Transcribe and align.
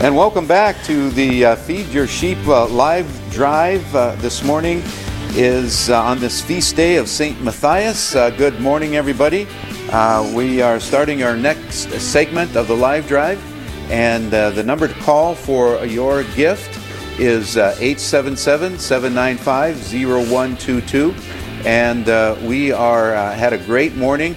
And 0.00 0.14
welcome 0.14 0.46
back 0.46 0.80
to 0.84 1.10
the 1.10 1.44
uh, 1.44 1.56
Feed 1.56 1.88
Your 1.88 2.06
Sheep 2.06 2.38
uh, 2.46 2.68
live 2.68 3.10
drive. 3.32 3.82
Uh, 3.96 4.14
this 4.20 4.44
morning 4.44 4.80
is 5.30 5.90
uh, 5.90 6.00
on 6.00 6.20
this 6.20 6.40
feast 6.40 6.76
day 6.76 6.98
of 6.98 7.08
St. 7.08 7.42
Matthias. 7.42 8.14
Uh, 8.14 8.30
good 8.30 8.60
morning, 8.60 8.94
everybody. 8.94 9.48
Uh, 9.90 10.32
we 10.36 10.62
are 10.62 10.78
starting 10.78 11.24
our 11.24 11.36
next 11.36 11.90
segment 12.00 12.54
of 12.54 12.68
the 12.68 12.76
live 12.76 13.08
drive, 13.08 13.42
and 13.90 14.30
the 14.30 14.62
number 14.62 14.86
to 14.86 14.94
call 15.00 15.34
for 15.34 15.84
your 15.84 16.22
gift 16.36 16.78
is 17.18 17.56
877 17.56 18.78
795 18.78 19.92
0122. 19.92 21.12
And 21.66 22.06
we 22.46 22.70
are 22.70 23.14
had 23.32 23.52
a 23.52 23.58
great 23.58 23.96
morning. 23.96 24.36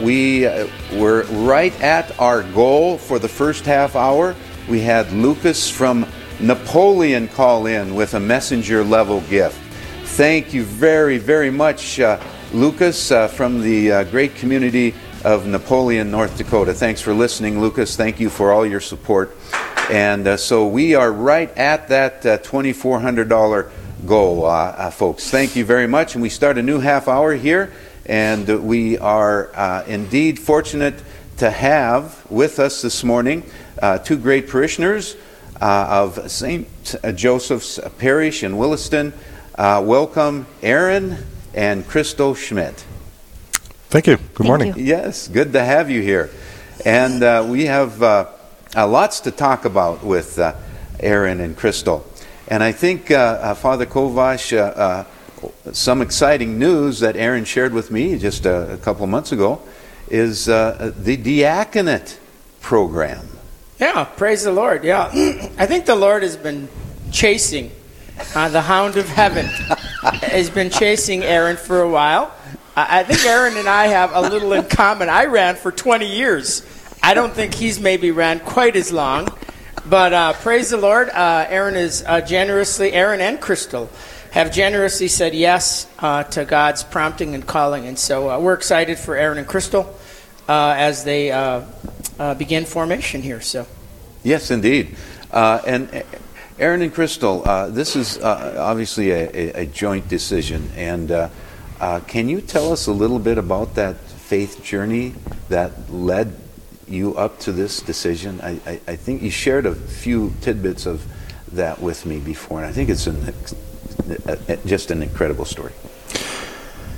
we 0.00 0.46
were 0.94 1.24
right 1.44 1.78
at 1.82 2.18
our 2.18 2.44
goal 2.54 2.96
for 2.96 3.18
the 3.18 3.28
first 3.28 3.66
half 3.66 3.94
hour 3.94 4.34
we 4.68 4.80
had 4.80 5.12
Lucas 5.12 5.70
from 5.70 6.06
Napoleon 6.40 7.28
call 7.28 7.66
in 7.66 7.94
with 7.94 8.14
a 8.14 8.20
messenger 8.20 8.82
level 8.82 9.20
gift. 9.22 9.58
Thank 10.04 10.52
you 10.52 10.64
very, 10.64 11.18
very 11.18 11.50
much, 11.50 12.00
uh, 12.00 12.20
Lucas, 12.52 13.12
uh, 13.12 13.28
from 13.28 13.60
the 13.60 13.92
uh, 13.92 14.04
great 14.04 14.34
community 14.34 14.94
of 15.24 15.46
Napoleon, 15.46 16.10
North 16.10 16.36
Dakota. 16.36 16.74
Thanks 16.74 17.00
for 17.00 17.14
listening, 17.14 17.60
Lucas. 17.60 17.96
Thank 17.96 18.18
you 18.18 18.28
for 18.28 18.52
all 18.52 18.66
your 18.66 18.80
support. 18.80 19.36
And 19.90 20.26
uh, 20.26 20.36
so 20.36 20.66
we 20.66 20.94
are 20.94 21.12
right 21.12 21.56
at 21.56 21.88
that 21.88 22.26
uh, 22.26 22.38
$2,400 22.38 23.70
goal, 24.04 24.46
uh, 24.46 24.90
folks. 24.90 25.30
Thank 25.30 25.54
you 25.54 25.64
very 25.64 25.86
much. 25.86 26.14
And 26.14 26.22
we 26.22 26.28
start 26.28 26.58
a 26.58 26.62
new 26.62 26.80
half 26.80 27.06
hour 27.06 27.34
here, 27.34 27.72
and 28.04 28.64
we 28.64 28.98
are 28.98 29.84
indeed 29.86 30.40
fortunate 30.40 30.94
to 31.36 31.50
have 31.50 32.28
with 32.30 32.58
us 32.58 32.82
this 32.82 33.04
morning 33.04 33.44
uh, 33.80 33.98
two 33.98 34.16
great 34.16 34.48
parishioners 34.48 35.16
uh, 35.60 35.86
of 35.88 36.30
St. 36.30 36.66
Joseph's 37.14 37.78
Parish 37.98 38.42
in 38.42 38.56
Williston. 38.56 39.12
Uh, 39.54 39.82
welcome, 39.84 40.46
Aaron 40.62 41.16
and 41.54 41.86
Crystal 41.86 42.34
Schmidt. 42.34 42.84
Thank 43.88 44.06
you. 44.06 44.16
Good 44.16 44.26
Thank 44.36 44.46
morning. 44.46 44.76
You. 44.76 44.84
Yes, 44.84 45.28
good 45.28 45.52
to 45.52 45.64
have 45.64 45.90
you 45.90 46.02
here. 46.02 46.30
And 46.84 47.22
uh, 47.22 47.46
we 47.48 47.66
have 47.66 48.02
uh, 48.02 48.26
lots 48.74 49.20
to 49.20 49.30
talk 49.30 49.64
about 49.64 50.04
with 50.04 50.38
Aaron 51.00 51.40
and 51.40 51.56
Crystal. 51.56 52.06
And 52.48 52.62
I 52.62 52.72
think, 52.72 53.08
Father 53.08 53.86
Kovash, 53.86 55.06
some 55.72 56.02
exciting 56.02 56.58
news 56.58 57.00
that 57.00 57.16
Aaron 57.16 57.44
shared 57.44 57.72
with 57.72 57.90
me 57.90 58.18
just 58.18 58.46
a, 58.46 58.74
a 58.74 58.76
couple 58.78 59.06
months 59.06 59.32
ago 59.32 59.60
is 60.08 60.48
uh, 60.48 60.92
the 60.96 61.16
diaconate 61.16 62.18
program. 62.60 63.26
Yeah, 63.78 64.04
praise 64.04 64.44
the 64.44 64.52
Lord. 64.52 64.84
Yeah, 64.84 65.10
I 65.58 65.66
think 65.66 65.84
the 65.84 65.96
Lord 65.96 66.22
has 66.22 66.36
been 66.36 66.68
chasing 67.12 67.70
uh, 68.34 68.48
the 68.48 68.62
hound 68.62 68.96
of 68.96 69.06
heaven. 69.06 69.44
has 70.02 70.48
been 70.48 70.70
chasing 70.70 71.22
Aaron 71.22 71.58
for 71.58 71.82
a 71.82 71.88
while. 71.88 72.32
I 72.74 73.04
think 73.04 73.24
Aaron 73.24 73.56
and 73.56 73.68
I 73.68 73.86
have 73.86 74.12
a 74.14 74.20
little 74.20 74.52
in 74.52 74.64
common. 74.64 75.08
I 75.08 75.26
ran 75.26 75.56
for 75.56 75.72
20 75.72 76.06
years. 76.06 76.64
I 77.02 77.14
don't 77.14 77.32
think 77.32 77.54
he's 77.54 77.80
maybe 77.80 78.10
ran 78.10 78.40
quite 78.40 78.76
as 78.76 78.92
long, 78.92 79.28
but 79.86 80.12
uh, 80.12 80.32
praise 80.34 80.70
the 80.70 80.76
Lord. 80.76 81.08
Uh, 81.08 81.46
Aaron 81.48 81.74
is 81.74 82.02
uh, 82.06 82.20
generously, 82.20 82.92
Aaron 82.92 83.20
and 83.20 83.40
Crystal 83.40 83.90
have 84.30 84.52
generously 84.52 85.08
said 85.08 85.34
yes 85.34 85.86
uh, 85.98 86.22
to 86.24 86.44
God's 86.44 86.82
prompting 86.82 87.34
and 87.34 87.46
calling. 87.46 87.86
And 87.86 87.98
so 87.98 88.30
uh, 88.30 88.38
we're 88.38 88.52
excited 88.52 88.98
for 88.98 89.16
Aaron 89.16 89.38
and 89.38 89.46
Crystal 89.46 89.82
uh, 89.84 89.95
as 90.48 91.04
they 91.04 91.30
uh, 91.30 91.62
uh, 92.18 92.34
begin 92.34 92.64
formation 92.64 93.22
here. 93.22 93.40
So, 93.40 93.66
Yes, 94.22 94.50
indeed. 94.50 94.96
Uh, 95.30 95.60
and 95.66 96.04
Aaron 96.58 96.82
and 96.82 96.92
Crystal, 96.92 97.42
this 97.70 97.96
is 97.96 98.18
obviously 98.22 99.10
a, 99.10 99.28
a, 99.28 99.62
a, 99.62 99.66
joint 99.66 100.08
decision. 100.08 100.70
And 100.76 101.30
can 102.06 102.28
you 102.28 102.40
tell 102.40 102.72
us 102.72 102.86
a 102.86 102.92
little 102.92 103.18
bit 103.18 103.38
about 103.38 103.74
that 103.74 103.96
faith 103.96 104.64
journey 104.64 105.14
that 105.48 105.92
led 105.92 106.34
you 106.88 107.14
up 107.16 107.38
to 107.40 107.52
this 107.52 107.80
decision? 107.80 108.40
I, 108.40 108.60
I, 108.66 108.80
I 108.88 108.96
think 108.96 109.22
you 109.22 109.30
shared 109.30 109.66
a 109.66 109.74
few 109.74 110.32
tidbits 110.40 110.86
of 110.86 111.04
that 111.52 111.80
with 111.80 112.06
me 112.06 112.18
before, 112.18 112.58
and 112.58 112.66
I 112.66 112.72
think 112.72 112.90
it's 112.90 113.06
an 113.06 113.32
just 114.66 114.90
an 114.90 115.02
incredible 115.02 115.44
story. 115.44 115.72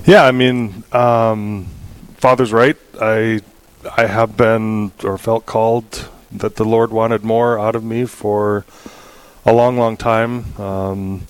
Yeah, 0.05 0.25
I 0.25 0.33
mean, 0.33 0.85
um, 0.93 1.69
Father's 2.17 2.53
right. 2.53 2.77
I 3.01 3.41
I 3.97 4.07
have 4.07 4.37
been 4.37 4.93
or 5.05 5.19
felt 5.19 5.47
called 5.47 6.09
that 6.33 6.57
the 6.57 6.65
Lord 6.65 6.91
wanted 6.91 7.25
more 7.25 7.59
out 7.59 7.75
of 7.75 7.85
me 7.85 8.05
for 8.05 8.65
a 9.47 9.53
long, 9.53 9.79
long 9.79 9.97
time. 9.97 10.61
Um, 10.61 11.27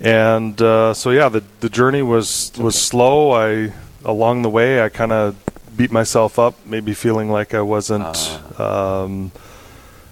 and 0.00 0.60
uh, 0.60 0.94
so 0.94 1.10
yeah, 1.10 1.28
the 1.28 1.42
the 1.60 1.68
journey 1.68 2.02
was 2.02 2.52
was 2.58 2.80
slow. 2.80 3.32
I 3.32 3.72
along 4.04 4.42
the 4.42 4.50
way 4.50 4.82
I 4.82 4.88
kind 4.88 5.12
of 5.12 5.36
beat 5.76 5.90
myself 5.90 6.38
up, 6.38 6.54
maybe 6.64 6.94
feeling 6.94 7.30
like 7.30 7.54
I 7.54 7.60
wasn't 7.60 8.40
uh. 8.58 9.04
um, 9.04 9.32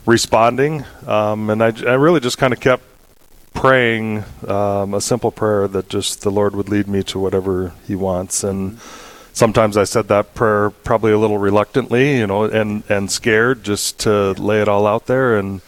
responding, 0.06 0.84
um, 1.06 1.48
and 1.48 1.62
I, 1.62 1.72
I 1.86 1.94
really 1.94 2.20
just 2.20 2.36
kind 2.36 2.52
of 2.52 2.60
kept 2.60 2.82
praying 3.54 4.24
um, 4.46 4.94
a 4.94 5.00
simple 5.00 5.30
prayer 5.30 5.68
that 5.68 5.88
just 5.88 6.22
the 6.22 6.30
Lord 6.30 6.54
would 6.56 6.68
lead 6.68 6.88
me 6.88 7.02
to 7.04 7.18
whatever 7.18 7.72
He 7.86 7.94
wants. 7.94 8.44
And 8.44 8.78
sometimes 9.34 9.76
I 9.76 9.84
said 9.84 10.08
that 10.08 10.34
prayer 10.34 10.70
probably 10.70 11.12
a 11.12 11.18
little 11.18 11.36
reluctantly, 11.36 12.16
you 12.16 12.26
know, 12.26 12.44
and 12.44 12.82
and 12.88 13.10
scared 13.10 13.62
just 13.62 14.00
to 14.00 14.32
lay 14.32 14.62
it 14.62 14.68
all 14.68 14.86
out 14.86 15.06
there. 15.06 15.36
And 15.36 15.60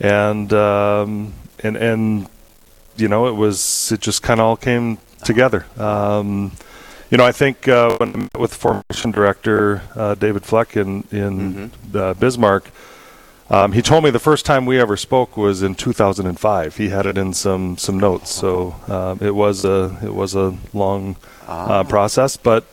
and 0.00 0.52
um, 0.52 1.34
and 1.62 1.76
and 1.76 2.28
you 2.96 3.06
know, 3.06 3.28
it 3.28 3.34
was 3.34 3.92
it 3.92 4.00
just 4.00 4.22
kind 4.22 4.40
of 4.40 4.46
all 4.46 4.56
came 4.56 4.98
together. 5.24 5.66
Um, 5.78 6.52
you 7.10 7.18
know, 7.18 7.24
I 7.24 7.32
think 7.32 7.68
uh, 7.68 7.96
when 7.98 8.14
I 8.14 8.18
met 8.18 8.38
with 8.38 8.50
the 8.50 8.56
formation 8.56 9.12
director 9.12 9.82
uh, 9.94 10.16
David 10.16 10.44
Fleck 10.44 10.76
in 10.76 11.04
in 11.12 11.70
mm-hmm. 11.70 11.96
uh, 11.96 12.14
Bismarck 12.14 12.72
um, 13.48 13.72
he 13.72 13.82
told 13.82 14.02
me 14.02 14.10
the 14.10 14.18
first 14.18 14.44
time 14.44 14.66
we 14.66 14.80
ever 14.80 14.96
spoke 14.96 15.36
was 15.36 15.62
in 15.62 15.74
2005. 15.74 16.76
He 16.76 16.88
had 16.88 17.06
it 17.06 17.16
in 17.16 17.32
some 17.32 17.78
some 17.78 17.98
notes, 17.98 18.30
so 18.30 18.74
um, 18.88 19.18
it 19.20 19.34
was 19.34 19.64
a 19.64 19.96
it 20.02 20.14
was 20.14 20.34
a 20.34 20.56
long 20.72 21.16
uh, 21.46 21.66
ah. 21.68 21.82
process. 21.84 22.36
But 22.36 22.64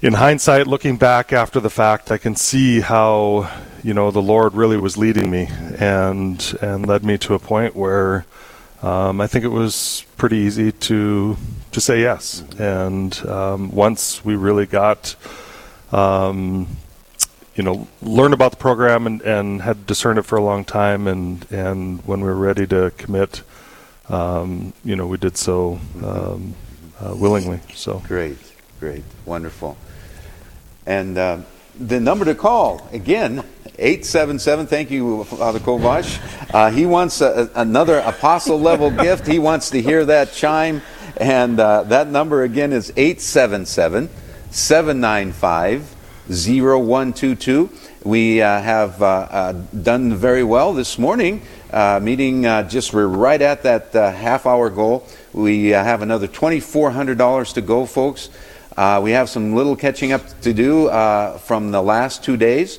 in 0.00 0.14
hindsight, 0.14 0.66
looking 0.66 0.96
back 0.96 1.32
after 1.32 1.60
the 1.60 1.68
fact, 1.68 2.10
I 2.10 2.16
can 2.16 2.36
see 2.36 2.80
how 2.80 3.50
you 3.82 3.92
know 3.92 4.10
the 4.10 4.22
Lord 4.22 4.54
really 4.54 4.78
was 4.78 4.96
leading 4.96 5.30
me 5.30 5.48
and 5.78 6.58
and 6.62 6.86
led 6.86 7.04
me 7.04 7.18
to 7.18 7.34
a 7.34 7.38
point 7.38 7.76
where 7.76 8.24
um, 8.82 9.20
I 9.20 9.26
think 9.26 9.44
it 9.44 9.48
was 9.48 10.06
pretty 10.16 10.38
easy 10.38 10.72
to 10.72 11.36
to 11.72 11.80
say 11.82 12.00
yes. 12.00 12.42
And 12.58 13.14
um, 13.26 13.70
once 13.72 14.24
we 14.24 14.36
really 14.36 14.64
got 14.64 15.16
um, 15.92 16.66
you 17.60 17.64
know, 17.64 17.86
learned 18.00 18.32
about 18.32 18.52
the 18.52 18.56
program 18.56 19.06
and, 19.06 19.20
and 19.20 19.60
had 19.60 19.84
discerned 19.84 20.18
it 20.18 20.22
for 20.22 20.38
a 20.38 20.42
long 20.42 20.64
time. 20.64 21.06
And, 21.06 21.44
and 21.52 22.00
when 22.06 22.20
we 22.20 22.26
were 22.26 22.34
ready 22.34 22.66
to 22.68 22.90
commit, 22.96 23.42
um, 24.08 24.72
you 24.82 24.96
know, 24.96 25.06
we 25.06 25.18
did 25.18 25.36
so 25.36 25.78
um, 26.02 26.54
uh, 26.98 27.14
willingly. 27.14 27.60
So 27.74 28.02
great, 28.08 28.38
great, 28.78 29.04
wonderful. 29.26 29.76
And 30.86 31.18
uh, 31.18 31.40
the 31.78 32.00
number 32.00 32.24
to 32.24 32.34
call 32.34 32.88
again. 32.92 33.44
877, 33.78 34.66
thank 34.66 34.90
you, 34.90 35.24
Father 35.24 35.58
Kovash. 35.58 36.18
Uh, 36.52 36.70
he 36.70 36.86
wants 36.86 37.20
a, 37.20 37.50
another 37.54 37.98
apostle 37.98 38.58
level 38.58 38.90
gift. 39.04 39.26
He 39.26 39.38
wants 39.38 39.68
to 39.70 39.82
hear 39.82 40.06
that 40.06 40.32
chime. 40.32 40.80
And 41.18 41.60
uh, 41.60 41.82
that 41.84 42.08
number 42.08 42.42
again 42.42 42.72
is 42.72 42.90
877 42.96 44.08
795 44.50 45.96
0122. 46.30 47.68
We 48.04 48.40
uh, 48.40 48.60
have 48.60 49.02
uh, 49.02 49.06
uh, 49.06 49.52
done 49.82 50.14
very 50.14 50.44
well 50.44 50.72
this 50.72 50.96
morning, 50.96 51.42
uh, 51.72 51.98
meeting 52.00 52.46
uh, 52.46 52.68
just 52.68 52.94
we're 52.94 53.08
right 53.08 53.42
at 53.42 53.64
that 53.64 53.94
uh, 53.96 54.12
half 54.12 54.46
hour 54.46 54.70
goal. 54.70 55.08
We 55.32 55.70
have 55.70 56.02
another 56.02 56.28
$2,400 56.28 57.54
to 57.54 57.60
go, 57.60 57.84
folks. 57.84 58.30
we 59.02 59.10
have 59.10 59.28
some 59.28 59.56
little 59.56 59.74
catching 59.74 60.12
up 60.12 60.22
to 60.42 60.52
do 60.52 60.88
from 61.40 61.72
the 61.72 61.82
last 61.82 62.22
two 62.22 62.36
days. 62.36 62.78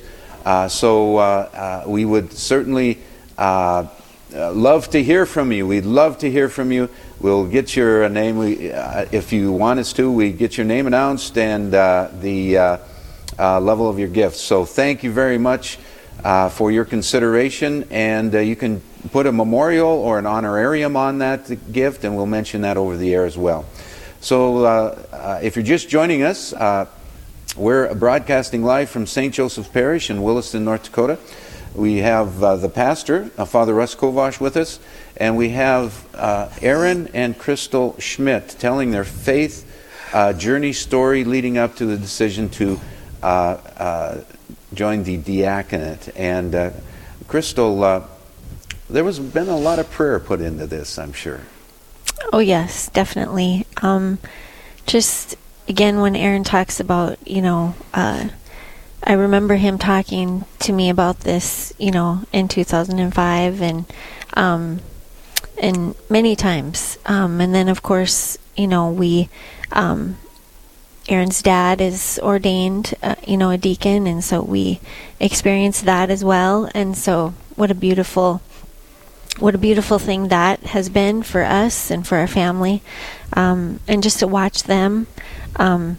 so 0.68 1.84
we 1.86 2.06
would 2.06 2.32
certainly 2.32 3.00
love 3.38 4.88
to 4.90 5.02
hear 5.02 5.26
from 5.26 5.52
you. 5.52 5.66
We'd 5.66 5.84
love 5.84 6.16
to 6.18 6.30
hear 6.30 6.48
from 6.48 6.72
you. 6.72 6.88
We'll 7.20 7.46
get 7.46 7.76
your 7.76 8.08
name. 8.08 8.38
We, 8.38 8.70
if 9.12 9.30
you 9.30 9.52
want 9.52 9.78
us 9.78 9.92
to, 9.94 10.10
we 10.10 10.32
get 10.32 10.56
your 10.56 10.66
name 10.66 10.86
announced 10.86 11.36
and 11.36 11.70
the 11.70 12.80
uh, 13.38 13.60
level 13.60 13.88
of 13.88 13.98
your 13.98 14.08
gifts. 14.08 14.40
So 14.40 14.64
thank 14.64 15.02
you 15.02 15.12
very 15.12 15.38
much 15.38 15.78
uh, 16.24 16.48
for 16.48 16.70
your 16.70 16.84
consideration, 16.84 17.86
and 17.90 18.34
uh, 18.34 18.38
you 18.38 18.56
can 18.56 18.80
put 19.10 19.26
a 19.26 19.32
memorial 19.32 19.88
or 19.88 20.18
an 20.18 20.26
honorarium 20.26 20.96
on 20.96 21.18
that 21.18 21.72
gift, 21.72 22.04
and 22.04 22.16
we'll 22.16 22.26
mention 22.26 22.62
that 22.62 22.76
over 22.76 22.96
the 22.96 23.12
air 23.14 23.24
as 23.24 23.36
well. 23.36 23.64
So 24.20 24.64
uh, 24.64 25.02
uh, 25.12 25.40
if 25.42 25.56
you're 25.56 25.64
just 25.64 25.88
joining 25.88 26.22
us, 26.22 26.52
uh, 26.52 26.86
we're 27.56 27.92
broadcasting 27.94 28.62
live 28.62 28.88
from 28.88 29.06
St. 29.06 29.34
Joseph's 29.34 29.68
Parish 29.68 30.10
in 30.10 30.22
Williston, 30.22 30.64
North 30.64 30.84
Dakota. 30.84 31.18
we 31.74 31.98
have 31.98 32.38
the 32.38 32.68
pastor, 32.68 33.24
Father 33.46 33.74
Russ 33.74 33.94
Kovash, 33.94 34.40
with 34.40 34.56
us, 34.56 34.78
and 35.16 35.36
we 35.36 35.50
have 35.50 36.06
Aaron 36.62 37.08
and 37.12 37.36
Crystal 37.36 37.98
Schmidt 37.98 38.48
telling 38.58 38.90
their 38.90 39.04
faith 39.04 39.68
journey 40.38 40.72
story 40.72 41.24
leading 41.24 41.58
up 41.58 41.74
to 41.76 41.84
the 41.84 41.98
decision 41.98 42.48
to 42.50 42.80
uh, 43.22 43.58
uh, 43.76 44.20
join 44.74 45.04
the 45.04 45.16
diaconate. 45.16 46.10
And 46.16 46.54
uh, 46.54 46.70
Crystal, 47.28 48.08
there 48.88 49.04
was 49.04 49.18
been 49.18 49.48
a 49.48 49.56
lot 49.56 49.78
of 49.78 49.90
prayer 49.90 50.20
put 50.20 50.40
into 50.40 50.66
this, 50.66 50.98
I'm 50.98 51.12
sure. 51.12 51.40
Oh 52.32 52.38
yes, 52.38 52.88
definitely. 52.90 53.66
Um, 53.82 54.18
just 54.86 55.36
again, 55.68 56.00
when 56.00 56.16
Aaron 56.16 56.44
talks 56.44 56.80
about, 56.80 57.16
you 57.26 57.42
know, 57.42 57.74
uh, 57.94 58.28
I 59.04 59.14
remember 59.14 59.56
him 59.56 59.78
talking 59.78 60.44
to 60.60 60.72
me 60.72 60.88
about 60.88 61.20
this, 61.20 61.72
you 61.78 61.90
know, 61.90 62.22
in 62.32 62.48
2005, 62.48 63.60
and 63.60 63.84
um, 64.34 64.80
and 65.58 65.94
many 66.08 66.36
times. 66.36 66.98
Um, 67.06 67.40
and 67.40 67.54
then, 67.54 67.68
of 67.68 67.82
course, 67.82 68.38
you 68.56 68.66
know, 68.66 68.90
we, 68.90 69.28
um, 69.72 70.18
Aaron's 71.08 71.42
dad 71.42 71.80
is 71.80 72.20
ordained, 72.22 72.94
uh, 73.02 73.16
you 73.26 73.36
know, 73.36 73.50
a 73.50 73.58
deacon, 73.58 74.06
and 74.06 74.22
so 74.22 74.40
we 74.42 74.80
experienced 75.18 75.84
that 75.84 76.10
as 76.10 76.24
well. 76.24 76.70
And 76.74 76.96
so, 76.96 77.34
what 77.56 77.70
a 77.70 77.74
beautiful 77.74 78.40
what 79.38 79.54
a 79.54 79.58
beautiful 79.58 79.98
thing 79.98 80.28
that 80.28 80.60
has 80.60 80.88
been 80.90 81.22
for 81.22 81.42
us 81.42 81.90
and 81.90 82.06
for 82.06 82.18
our 82.18 82.26
family. 82.26 82.82
Um, 83.32 83.80
and 83.88 84.02
just 84.02 84.18
to 84.18 84.26
watch 84.26 84.64
them, 84.64 85.06
um, 85.56 85.98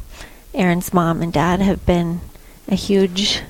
Aaron's 0.53 0.93
mom 0.93 1.21
and 1.21 1.33
dad 1.33 1.59
have 1.59 1.83
been 1.85 2.21
a 2.67 2.75
huge, 2.75 3.41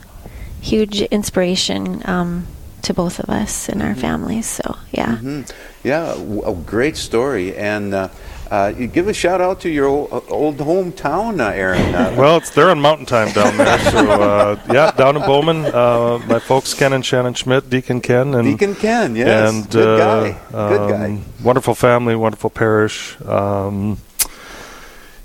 huge 0.62 1.02
inspiration 1.02 2.02
um, 2.06 2.48
to 2.82 2.94
both 2.94 3.20
of 3.20 3.30
us 3.30 3.68
and 3.68 3.82
our 3.82 3.94
families. 3.94 4.46
So, 4.48 4.78
yeah. 4.92 5.18
hmm 5.18 5.42
Yeah, 5.84 6.14
w- 6.14 6.44
a 6.46 6.54
great 6.56 6.96
story. 6.96 7.56
And 7.56 7.94
uh, 7.94 8.08
uh, 8.54 8.68
you 8.78 8.86
give 8.86 9.08
a 9.08 9.14
shout 9.14 9.42
out 9.42 9.62
to 9.62 9.68
your 9.68 9.88
old, 9.88 10.26
old 10.30 10.58
hometown, 10.58 11.40
uh, 11.40 11.50
Aaron. 11.50 11.96
Uh, 11.96 12.14
Well, 12.20 12.38
it's 12.38 12.52
they're 12.52 12.70
on 12.70 12.80
mountain 12.80 13.08
time 13.08 13.32
down 13.32 13.58
there. 13.58 13.80
So 13.80 14.12
uh, 14.12 14.62
yeah, 14.72 14.92
down 14.92 15.16
in 15.16 15.24
Bowman, 15.24 15.66
uh, 15.66 16.20
my 16.28 16.38
folks 16.38 16.76
Ken 16.76 16.94
and 16.94 17.04
Shannon 17.04 17.34
Schmidt, 17.34 17.68
Deacon 17.72 18.00
Ken, 18.00 18.36
and 18.36 18.46
Deacon 18.46 18.76
Ken, 18.76 19.16
yes. 19.16 19.50
and 19.50 19.72
good 19.72 20.00
uh, 20.00 20.22
guy. 20.22 20.40
Good 20.52 20.90
guy. 20.92 21.06
um, 21.06 21.26
wonderful 21.44 21.74
family, 21.74 22.16
wonderful 22.16 22.52
parish. 22.52 23.20
Um, 23.22 23.98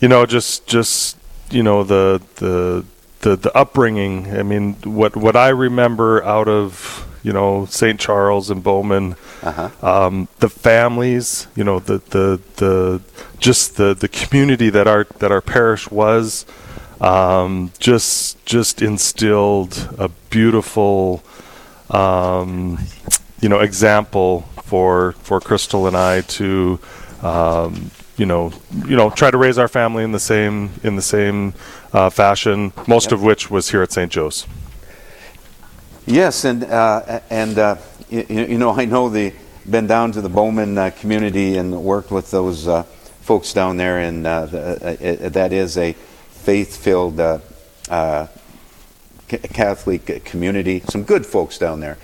you 0.01 0.09
know, 0.09 0.25
just 0.25 0.67
just 0.67 1.19
you 1.51 1.63
know 1.63 1.85
the 1.85 2.23
the 2.37 2.87
the 3.21 3.37
the 3.37 3.55
upbringing. 3.55 4.35
I 4.39 4.43
mean, 4.43 4.73
what 4.85 5.17
what 5.17 5.37
I 5.37 5.49
remember 5.49 6.25
out 6.25 6.49
of 6.49 7.07
you 7.29 7.35
know 7.35 7.67
St. 7.67 8.01
Charles 8.01 8.49
and 8.49 8.63
Bowman, 8.63 9.15
Uh-huh. 9.43 9.69
um, 9.93 10.29
the 10.39 10.49
families, 10.49 11.47
you 11.55 11.63
know, 11.63 11.79
the 11.79 11.99
the 12.17 12.41
the 12.57 13.01
just 13.39 13.77
the 13.77 13.93
the 13.95 14.09
community 14.09 14.71
that 14.71 14.87
our 14.89 15.05
that 15.21 15.31
our 15.31 15.43
parish 15.43 15.91
was. 15.91 16.47
Um, 17.01 17.71
just 17.79 18.45
just 18.47 18.83
instilled 18.83 19.73
a 19.99 20.09
beautiful 20.31 21.23
um, 21.91 22.79
you 23.43 23.49
know 23.49 23.61
example 23.61 24.31
for 24.65 25.13
for 25.23 25.39
Crystal 25.41 25.87
and 25.87 25.97
I 25.97 26.23
to 26.23 26.81
um, 27.23 27.91
you 28.17 28.27
know 28.27 28.53
you 28.91 28.97
know 28.97 29.11
try 29.11 29.31
to 29.31 29.39
raise 29.39 29.59
our 29.59 29.69
family 29.69 30.03
in 30.03 30.13
the 30.13 30.19
same 30.33 30.71
in 30.83 30.97
the 30.97 31.03
same 31.17 31.53
uh, 31.93 32.11
fashion. 32.11 32.73
Most 32.89 33.13
of 33.13 33.23
which 33.23 33.51
was 33.51 33.71
here 33.71 33.83
at 33.83 33.93
St. 33.93 34.11
Joe's. 34.11 34.47
Yes, 36.09 36.45
and 36.47 36.65
uh, 36.65 37.21
and 37.29 37.59
uh, 37.59 37.77
you, 38.09 38.25
you 38.31 38.57
know 38.57 38.71
I 38.71 38.87
know 38.87 39.11
the 39.11 39.35
been 39.69 39.87
down 39.87 40.11
to 40.13 40.23
the 40.23 40.31
Bowman 40.31 40.79
uh, 40.79 40.89
community 40.89 41.59
and 41.59 41.85
worked 41.85 42.11
with 42.11 42.31
those 42.31 42.67
uh, 42.67 42.85
folks 43.21 43.53
down 43.53 43.77
there, 43.77 43.99
and 43.99 44.27
uh, 44.27 44.47
the, 44.47 45.27
uh, 45.27 45.29
that 45.29 45.53
is 45.53 45.77
a 45.77 45.93
faith-filled 45.93 47.43
Catholic 49.29 50.25
community. 50.25 50.81
Some 50.89 51.03
good 51.03 51.27
folks 51.27 51.59
down 51.59 51.81
there. 51.81 51.99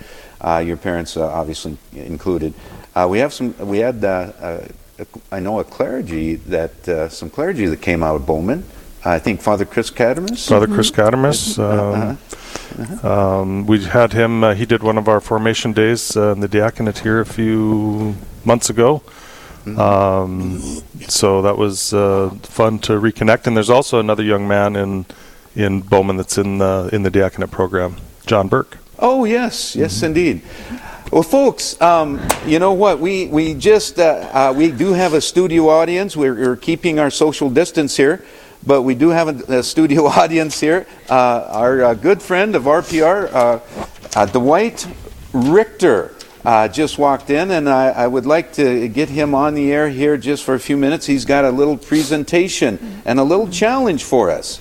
Your 0.61 0.77
parents 0.77 1.17
obviously 1.17 1.75
included. 1.93 2.53
We 3.07 3.17
have 3.17 3.33
some. 3.33 3.57
We 3.57 3.79
had. 3.79 4.05
I 4.05 5.39
know 5.39 5.59
a 5.59 5.63
clergy 5.63 6.35
that 6.35 7.11
some 7.11 7.31
clergy 7.31 7.65
that 7.65 7.81
came 7.81 8.03
out 8.03 8.17
of 8.17 8.27
Bowman. 8.27 8.65
I 9.05 9.19
think 9.19 9.41
Father 9.41 9.65
Chris 9.65 9.91
Kadrmas. 9.91 10.49
Father 10.49 10.67
Chris 10.67 10.89
Kadrmas. 10.91 11.59
Um, 11.59 12.17
um, 13.09 13.65
we 13.67 13.83
had 13.83 14.13
him. 14.13 14.43
Uh, 14.43 14.55
he 14.55 14.65
did 14.65 14.81
one 14.81 14.97
of 14.97 15.07
our 15.07 15.21
formation 15.21 15.73
days 15.73 16.17
uh, 16.17 16.31
in 16.31 16.39
the 16.39 16.47
diaconate 16.47 16.99
here 16.99 17.19
a 17.21 17.25
few 17.25 18.15
months 18.43 18.69
ago. 18.69 19.03
Um, 19.77 20.61
so 21.07 21.41
that 21.41 21.57
was 21.57 21.93
uh, 21.93 22.29
fun 22.43 22.79
to 22.79 22.93
reconnect. 22.93 23.47
And 23.47 23.55
there's 23.55 23.69
also 23.69 23.99
another 23.99 24.23
young 24.23 24.47
man 24.47 24.75
in 24.75 25.05
in 25.55 25.81
Bowman 25.81 26.17
that's 26.17 26.37
in 26.37 26.57
the 26.57 26.89
in 26.91 27.03
the 27.03 27.09
diaconate 27.09 27.51
program, 27.51 27.97
John 28.25 28.47
Burke. 28.47 28.77
Oh 28.99 29.25
yes, 29.25 29.75
yes 29.75 30.03
indeed. 30.03 30.41
Well, 31.11 31.23
folks, 31.23 31.79
um, 31.81 32.19
you 32.45 32.59
know 32.59 32.73
what? 32.73 32.99
We 32.99 33.27
we 33.27 33.53
just 33.53 33.99
uh, 33.99 34.29
uh, 34.33 34.53
we 34.55 34.71
do 34.71 34.93
have 34.93 35.13
a 35.13 35.21
studio 35.21 35.69
audience. 35.69 36.17
We're, 36.17 36.35
we're 36.35 36.55
keeping 36.55 36.99
our 36.99 37.09
social 37.09 37.49
distance 37.49 37.95
here, 37.95 38.23
but 38.65 38.81
we 38.81 38.95
do 38.95 39.09
have 39.09 39.49
a, 39.49 39.59
a 39.59 39.63
studio 39.63 40.05
audience 40.21 40.59
here. 40.59 40.87
Uh, 41.09 41.47
our 41.51 41.83
uh, 41.83 41.93
good 41.93 42.21
friend 42.21 42.55
of 42.55 42.63
RPR, 42.63 43.31
uh, 43.33 43.59
uh, 44.15 44.25
Dwight 44.27 44.87
Richter. 45.33 46.13
Uh, 46.43 46.67
just 46.67 46.99
walked 46.99 47.31
in, 47.31 47.49
and 47.49 47.67
I, 47.67 47.87
I 47.87 48.07
would 48.07 48.27
like 48.27 48.53
to 48.53 48.87
get 48.87 49.09
him 49.09 49.33
on 49.33 49.55
the 49.55 49.73
air 49.73 49.89
here 49.89 50.15
just 50.15 50.43
for 50.43 50.53
a 50.53 50.59
few 50.59 50.77
minutes. 50.77 51.07
He's 51.07 51.25
got 51.25 51.43
a 51.43 51.49
little 51.49 51.75
presentation 51.75 53.01
and 53.03 53.19
a 53.19 53.23
little 53.23 53.49
challenge 53.49 54.03
for 54.03 54.29
us. 54.29 54.57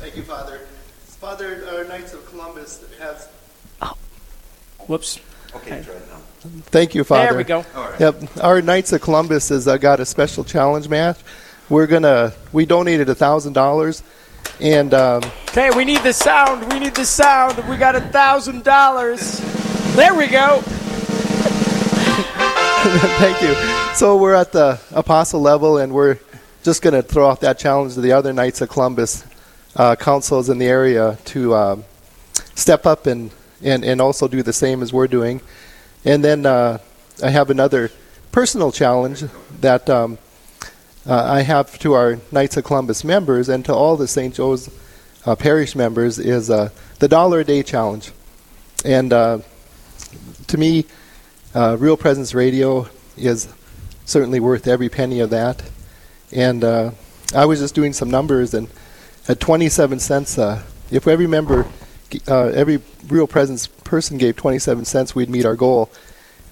Thank 0.00 0.16
you, 0.16 0.24
Father. 0.24 0.58
Father, 1.06 1.64
our 1.72 1.84
Knights 1.84 2.14
of 2.14 2.26
Columbus 2.26 2.84
has... 2.98 3.28
Oh. 3.80 3.96
Whoops. 4.88 5.20
Okay, 5.54 5.80
try 5.84 5.94
it 5.94 6.08
now. 6.08 6.16
Thank 6.62 6.96
you, 6.96 7.04
Father. 7.04 7.28
There 7.28 7.38
we 7.38 7.44
go. 7.44 7.64
Yep. 8.00 8.38
Our 8.42 8.60
Knights 8.60 8.92
of 8.92 9.00
Columbus 9.00 9.50
has 9.50 9.68
uh, 9.68 9.76
got 9.76 10.00
a 10.00 10.04
special 10.04 10.42
challenge 10.42 10.88
match. 10.88 11.20
We're 11.68 11.86
going 11.86 12.02
to... 12.02 12.34
We 12.52 12.66
donated 12.66 13.06
$1,000 13.06 14.02
and 14.60 14.92
um, 14.94 15.22
okay, 15.48 15.70
we 15.70 15.84
need 15.84 16.02
the 16.02 16.12
sound. 16.12 16.72
We 16.72 16.80
need 16.80 16.94
the 16.94 17.04
sound. 17.04 17.58
We 17.68 17.76
got 17.76 17.94
a 17.94 18.00
thousand 18.00 18.64
dollars. 18.64 19.40
There 19.94 20.14
we 20.14 20.26
go. 20.26 20.62
Thank 23.18 23.42
you. 23.42 23.54
So 23.94 24.16
we're 24.16 24.34
at 24.34 24.52
the 24.52 24.80
apostle 24.92 25.40
level, 25.40 25.78
and 25.78 25.92
we're 25.92 26.18
just 26.62 26.82
going 26.82 26.94
to 26.94 27.02
throw 27.02 27.28
out 27.30 27.40
that 27.40 27.58
challenge 27.58 27.94
to 27.94 28.00
the 28.00 28.12
other 28.12 28.32
Knights 28.32 28.60
of 28.60 28.68
Columbus 28.68 29.24
uh, 29.76 29.96
councils 29.96 30.48
in 30.48 30.58
the 30.58 30.66
area 30.66 31.18
to 31.26 31.54
um, 31.54 31.84
step 32.54 32.86
up 32.86 33.06
and, 33.06 33.30
and, 33.62 33.84
and 33.84 34.00
also 34.00 34.28
do 34.28 34.42
the 34.42 34.52
same 34.52 34.82
as 34.82 34.92
we're 34.92 35.06
doing. 35.06 35.40
And 36.04 36.24
then 36.24 36.46
uh, 36.46 36.78
I 37.22 37.30
have 37.30 37.50
another 37.50 37.90
personal 38.32 38.72
challenge 38.72 39.24
that 39.60 39.88
um, 39.88 40.18
uh, 41.08 41.24
I 41.24 41.40
have 41.40 41.78
to 41.78 41.94
our 41.94 42.18
Knights 42.30 42.58
of 42.58 42.64
Columbus 42.64 43.02
members 43.02 43.48
and 43.48 43.64
to 43.64 43.74
all 43.74 43.96
the 43.96 44.06
St. 44.06 44.34
Joe's 44.34 44.68
uh, 45.24 45.34
parish 45.34 45.74
members 45.74 46.18
is 46.18 46.50
uh, 46.50 46.68
the 46.98 47.08
dollar 47.08 47.40
a 47.40 47.44
day 47.44 47.62
challenge. 47.62 48.12
And 48.84 49.10
uh, 49.12 49.38
to 50.48 50.58
me, 50.58 50.84
uh, 51.54 51.78
Real 51.80 51.96
Presence 51.96 52.34
Radio 52.34 52.88
is 53.16 53.48
certainly 54.04 54.38
worth 54.38 54.66
every 54.66 54.90
penny 54.90 55.20
of 55.20 55.30
that. 55.30 55.62
And 56.30 56.62
uh, 56.62 56.90
I 57.34 57.46
was 57.46 57.60
just 57.60 57.74
doing 57.74 57.94
some 57.94 58.10
numbers, 58.10 58.52
and 58.52 58.68
at 59.28 59.40
27 59.40 59.98
cents, 60.00 60.38
if 60.90 61.08
every 61.08 61.26
member, 61.26 61.66
every 62.28 62.80
Real 63.08 63.26
Presence 63.26 63.66
person 63.66 64.18
gave 64.18 64.36
27 64.36 64.84
cents, 64.84 65.14
we'd 65.14 65.30
meet 65.30 65.46
our 65.46 65.56
goal. 65.56 65.90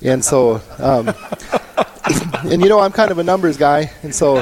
And 0.00 0.24
so, 0.24 0.62
um, 0.78 1.14
and 2.44 2.62
you 2.62 2.68
know, 2.68 2.80
I'm 2.80 2.92
kind 2.92 3.10
of 3.10 3.18
a 3.18 3.24
numbers 3.24 3.56
guy, 3.56 3.90
and 4.02 4.14
so 4.14 4.36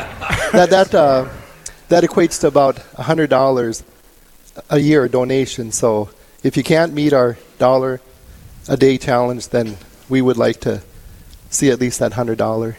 that 0.53 0.71
that 0.71 0.95
uh, 0.95 1.29
that 1.89 2.05
equates 2.05 2.41
to 2.41 2.49
about 2.49 2.79
hundred 2.79 3.31
dollars 3.31 3.83
a 4.71 4.79
year 4.79 5.09
donation. 5.09 5.73
So 5.73 6.11
if 6.43 6.57
you 6.57 6.63
can't 6.63 6.93
meet 6.93 7.13
our 7.13 7.39
dollar 7.59 8.01
a 8.69 8.77
day 8.77 8.99
challenge, 8.99 9.49
then 9.49 9.77
we 10.09 10.21
would 10.21 10.37
like 10.37 10.61
to 10.61 10.83
see 11.51 11.71
at 11.71 11.81
least 11.81 12.01
that 12.01 12.13
hundred 12.13 12.39
dollar 12.39 12.77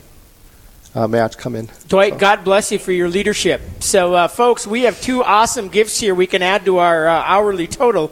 uh, 0.93 1.07
match 1.07 1.37
come 1.37 1.55
in. 1.55 1.69
Dwight, 1.87 2.17
God 2.17 2.43
bless 2.43 2.71
you 2.71 2.79
for 2.79 2.91
your 2.91 3.09
leadership. 3.09 3.61
So, 3.79 4.13
uh, 4.13 4.27
folks, 4.27 4.65
we 4.65 4.83
have 4.83 5.01
two 5.01 5.23
awesome 5.23 5.67
gifts 5.67 5.99
here 5.99 6.15
we 6.15 6.27
can 6.27 6.41
add 6.41 6.63
to 6.65 6.77
our 6.77 7.07
uh, 7.07 7.23
hourly 7.23 7.67
total. 7.67 8.09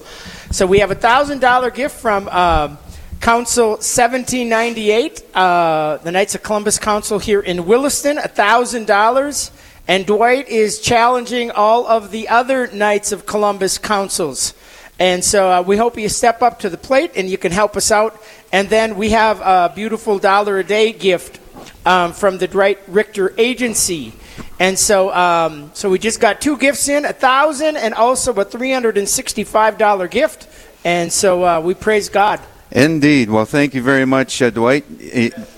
So, 0.52 0.66
we 0.66 0.80
have 0.80 0.92
a 0.92 0.96
$1,000 0.96 1.74
gift 1.74 1.96
from 1.96 2.28
um 2.28 2.78
Council 3.24 3.70
1798, 3.70 5.24
uh, 5.34 5.96
the 6.04 6.12
Knights 6.12 6.36
of 6.36 6.44
Columbus 6.44 6.78
Council 6.78 7.20
here 7.20 7.40
in 7.40 7.66
Williston, 7.66 8.18
$1,000. 8.18 9.52
And 9.88 10.06
Dwight 10.06 10.50
is 10.50 10.82
challenging 10.82 11.50
all 11.50 11.88
of 11.88 12.12
the 12.12 12.28
other 12.28 12.68
Knights 12.68 13.14
of 13.14 13.26
Columbus 13.26 13.78
councils. 13.78 14.54
And 15.00 15.24
so 15.24 15.50
uh, 15.50 15.62
we 15.62 15.78
hope 15.78 15.98
you 15.98 16.10
step 16.10 16.42
up 16.42 16.60
to 16.60 16.70
the 16.70 16.76
plate 16.76 17.12
and 17.16 17.30
you 17.30 17.38
can 17.38 17.54
help 17.54 17.78
us 17.78 17.92
out. 17.92 18.22
And 18.52 18.68
then 18.68 18.98
we 18.98 19.12
have 19.12 19.40
a 19.40 19.72
beautiful 19.74 20.20
dollar 20.20 20.60
a 20.60 20.64
day 20.66 20.92
gift 20.92 21.40
um, 21.86 22.12
from 22.12 22.40
the 22.40 22.50
Dwight 22.50 22.80
Richter 22.90 23.34
Agency. 23.38 24.12
And 24.60 24.78
so, 24.78 25.14
um, 25.14 25.72
so 25.74 25.90
we 25.90 25.98
just 25.98 26.20
got 26.20 26.42
two 26.42 26.58
gifts 26.58 26.90
in, 26.90 27.06
a 27.06 27.14
thousand 27.14 27.78
and 27.78 27.94
also 27.94 28.34
a 28.34 28.44
three 28.44 28.74
hundred 28.74 28.98
and 28.98 29.08
sixty-five 29.08 29.78
dollar 29.78 30.10
gift. 30.10 30.50
And 30.84 31.10
so 31.10 31.46
uh, 31.46 31.62
we 31.62 31.74
praise 31.74 32.10
God. 32.10 32.42
Indeed. 32.74 33.30
Well, 33.30 33.46
thank 33.46 33.76
you 33.76 33.84
very 33.84 34.04
much, 34.06 34.42
uh, 34.42 34.50
Dwight. 34.50 34.84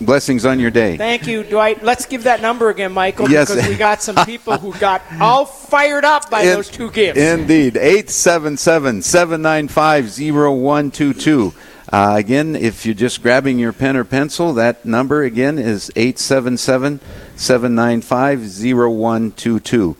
Blessings 0.02 0.46
on 0.46 0.60
your 0.60 0.70
day. 0.70 0.98
Thank 0.98 1.26
you, 1.28 1.44
Dwight. 1.44 1.82
Let's 1.82 2.06
give 2.06 2.24
that 2.26 2.42
number 2.42 2.70
again, 2.70 2.92
Michael, 2.92 3.30
Yes. 3.32 3.50
because 3.54 3.70
we 3.70 3.76
got 3.76 4.02
some 4.02 4.18
people 4.26 4.58
who 4.58 4.74
got 4.80 5.02
all 5.22 5.46
fired 5.46 6.04
up 6.04 6.30
by 6.30 6.42
In- 6.42 6.48
those 6.48 6.68
two 6.70 6.92
gifts. 6.92 7.18
Indeed. 7.18 7.78
877 7.78 9.02
795 9.02 10.10
0122. 10.10 11.54
Uh, 11.94 12.16
again, 12.18 12.56
if 12.56 12.86
you're 12.86 12.94
just 12.96 13.22
grabbing 13.24 13.60
your 13.60 13.72
pen 13.72 13.96
or 13.96 14.04
pencil, 14.04 14.52
that 14.54 14.84
number 14.86 15.24
again 15.24 15.58
is 15.58 15.90
877 15.96 17.00
795 17.38 18.40
0122. 18.42 19.96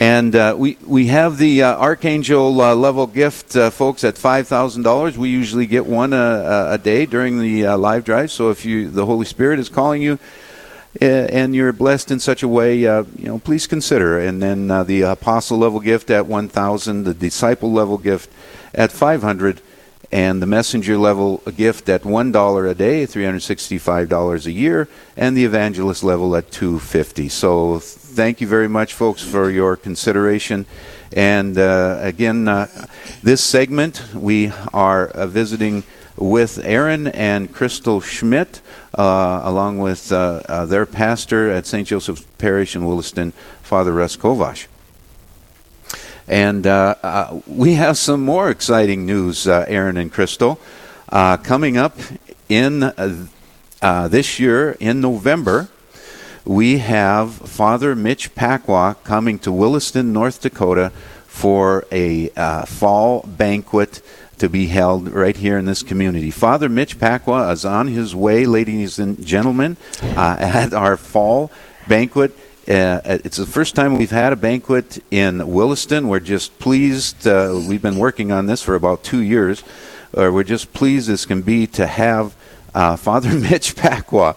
And 0.00 0.34
uh, 0.34 0.54
we, 0.56 0.78
we 0.86 1.08
have 1.08 1.36
the 1.36 1.62
uh, 1.62 1.76
Archangel 1.76 2.58
uh, 2.62 2.74
level 2.74 3.06
gift, 3.06 3.54
uh, 3.54 3.68
folks, 3.68 4.02
at 4.02 4.14
$5,000. 4.14 5.18
We 5.18 5.28
usually 5.28 5.66
get 5.66 5.84
one 5.84 6.14
a, 6.14 6.68
a 6.70 6.78
day 6.78 7.04
during 7.04 7.38
the 7.38 7.66
uh, 7.66 7.76
live 7.76 8.06
drive. 8.06 8.30
So 8.30 8.48
if 8.48 8.64
you 8.64 8.88
the 8.88 9.04
Holy 9.04 9.26
Spirit 9.26 9.58
is 9.58 9.68
calling 9.68 10.00
you, 10.00 10.18
uh, 11.02 11.04
and 11.04 11.54
you're 11.54 11.74
blessed 11.74 12.10
in 12.10 12.18
such 12.18 12.42
a 12.42 12.48
way, 12.48 12.86
uh, 12.86 13.04
you 13.18 13.26
know, 13.26 13.38
please 13.40 13.66
consider. 13.66 14.18
And 14.18 14.42
then 14.42 14.70
uh, 14.70 14.84
the 14.84 15.02
apostle 15.02 15.58
level 15.58 15.80
gift 15.80 16.10
at 16.10 16.26
1,000, 16.26 17.04
the 17.04 17.12
disciple 17.12 17.70
level 17.70 17.98
gift 17.98 18.30
at 18.74 18.90
500, 18.90 19.60
and 20.12 20.42
the 20.42 20.46
messenger 20.46 20.98
level 20.98 21.38
gift 21.56 21.88
at 21.88 22.04
one 22.04 22.32
dollar 22.32 22.66
a 22.66 22.74
day, 22.74 23.06
365 23.06 24.08
dollars 24.08 24.46
a 24.46 24.52
year, 24.52 24.88
and 25.16 25.36
the 25.36 25.44
evangelist 25.44 26.02
level 26.02 26.34
at 26.34 26.50
250. 26.50 27.28
So 27.28 27.78
thank 27.78 28.40
you 28.40 28.46
very 28.46 28.68
much, 28.68 28.94
folks, 28.94 29.22
for 29.22 29.50
your 29.50 29.76
consideration. 29.76 30.66
And 31.12 31.58
uh, 31.58 31.98
again, 32.00 32.48
uh, 32.48 32.66
this 33.22 33.42
segment 33.42 34.02
we 34.14 34.52
are 34.72 35.08
uh, 35.08 35.26
visiting 35.26 35.84
with 36.16 36.58
Aaron 36.64 37.06
and 37.08 37.52
Crystal 37.52 38.00
Schmidt, 38.00 38.60
uh, 38.94 39.40
along 39.44 39.78
with 39.78 40.12
uh, 40.12 40.42
uh, 40.48 40.66
their 40.66 40.86
pastor 40.86 41.50
at 41.50 41.66
St. 41.66 41.86
Joseph's 41.86 42.24
Parish 42.38 42.76
in 42.76 42.84
Williston, 42.84 43.32
Father 43.62 43.92
Russ 43.92 44.16
Kovash. 44.16 44.66
And 46.30 46.64
uh, 46.64 46.94
uh, 47.02 47.40
we 47.48 47.74
have 47.74 47.98
some 47.98 48.24
more 48.24 48.50
exciting 48.50 49.04
news, 49.04 49.48
uh, 49.48 49.64
Aaron 49.66 49.96
and 49.96 50.12
Crystal. 50.12 50.60
Coming 51.10 51.76
up 51.76 51.98
in 52.48 52.92
this 53.80 54.38
year, 54.38 54.76
in 54.78 55.00
November, 55.00 55.68
we 56.44 56.78
have 56.78 57.32
Father 57.34 57.96
Mitch 57.96 58.36
Pacwa 58.36 59.02
coming 59.02 59.40
to 59.40 59.50
Williston, 59.50 60.12
North 60.12 60.40
Dakota 60.40 60.92
for 61.26 61.84
a 61.90 62.30
uh, 62.36 62.64
fall 62.64 63.22
banquet 63.26 64.00
to 64.38 64.48
be 64.48 64.68
held 64.68 65.08
right 65.08 65.36
here 65.36 65.58
in 65.58 65.64
this 65.64 65.82
community. 65.82 66.30
Father 66.30 66.68
Mitch 66.68 66.96
Pacwa 66.96 67.52
is 67.52 67.64
on 67.64 67.88
his 67.88 68.14
way, 68.14 68.46
ladies 68.46 69.00
and 69.00 69.26
gentlemen, 69.26 69.76
uh, 70.02 70.36
at 70.38 70.72
our 70.72 70.96
fall 70.96 71.50
banquet. 71.88 72.38
Uh, 72.70 73.00
it's 73.24 73.36
the 73.36 73.46
first 73.46 73.74
time 73.74 73.98
we've 73.98 74.12
had 74.12 74.32
a 74.32 74.36
banquet 74.36 75.02
in 75.10 75.44
Williston. 75.52 76.06
We're 76.06 76.20
just 76.20 76.56
pleased. 76.60 77.26
Uh, 77.26 77.60
we've 77.68 77.82
been 77.82 77.98
working 77.98 78.30
on 78.30 78.46
this 78.46 78.62
for 78.62 78.76
about 78.76 79.02
two 79.02 79.22
years. 79.22 79.64
Uh, 80.16 80.30
we're 80.32 80.44
just 80.44 80.72
pleased 80.72 81.10
as 81.10 81.26
can 81.26 81.42
be 81.42 81.66
to 81.66 81.84
have 81.84 82.36
uh, 82.72 82.94
Father 83.06 83.34
Mitch 83.34 83.74
Pacwa, 83.74 84.36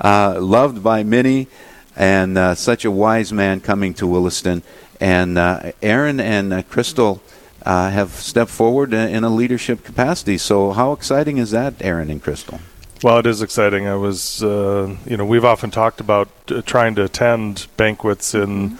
uh, 0.00 0.40
loved 0.40 0.82
by 0.82 1.02
many, 1.02 1.46
and 1.94 2.56
such 2.56 2.86
a 2.86 2.90
wise 2.90 3.34
man 3.34 3.60
coming 3.60 3.92
to 3.94 4.06
Williston. 4.06 4.62
And 4.98 5.36
Aaron 5.82 6.20
and 6.20 6.66
Crystal 6.70 7.20
have 7.66 8.12
stepped 8.12 8.50
forward 8.50 8.94
in 8.94 9.24
a 9.24 9.28
leadership 9.28 9.84
capacity. 9.84 10.38
So, 10.38 10.72
how 10.72 10.92
exciting 10.92 11.36
is 11.36 11.50
that, 11.50 11.74
Aaron 11.82 12.10
and 12.10 12.22
Crystal? 12.22 12.60
Well, 13.04 13.18
it 13.18 13.26
is 13.26 13.42
exciting. 13.42 13.86
I 13.86 13.96
was, 13.96 14.42
uh, 14.42 14.96
you 15.04 15.18
know, 15.18 15.26
we've 15.26 15.44
often 15.44 15.70
talked 15.70 16.00
about 16.00 16.30
uh, 16.48 16.62
trying 16.62 16.94
to 16.94 17.04
attend 17.04 17.66
banquets 17.76 18.34
in 18.34 18.78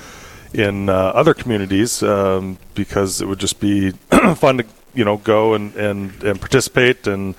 in 0.55 0.89
uh, 0.89 0.93
other 0.95 1.35
communities 1.35 2.03
um, 2.03 2.57
because 2.75 3.21
it 3.21 3.29
would 3.29 3.39
just 3.39 3.61
be 3.61 3.91
fun 4.37 4.57
to, 4.57 4.65
you 4.95 5.05
know, 5.05 5.19
go 5.19 5.53
and, 5.53 5.77
and, 5.77 6.23
and 6.23 6.41
participate 6.41 7.07
and 7.07 7.35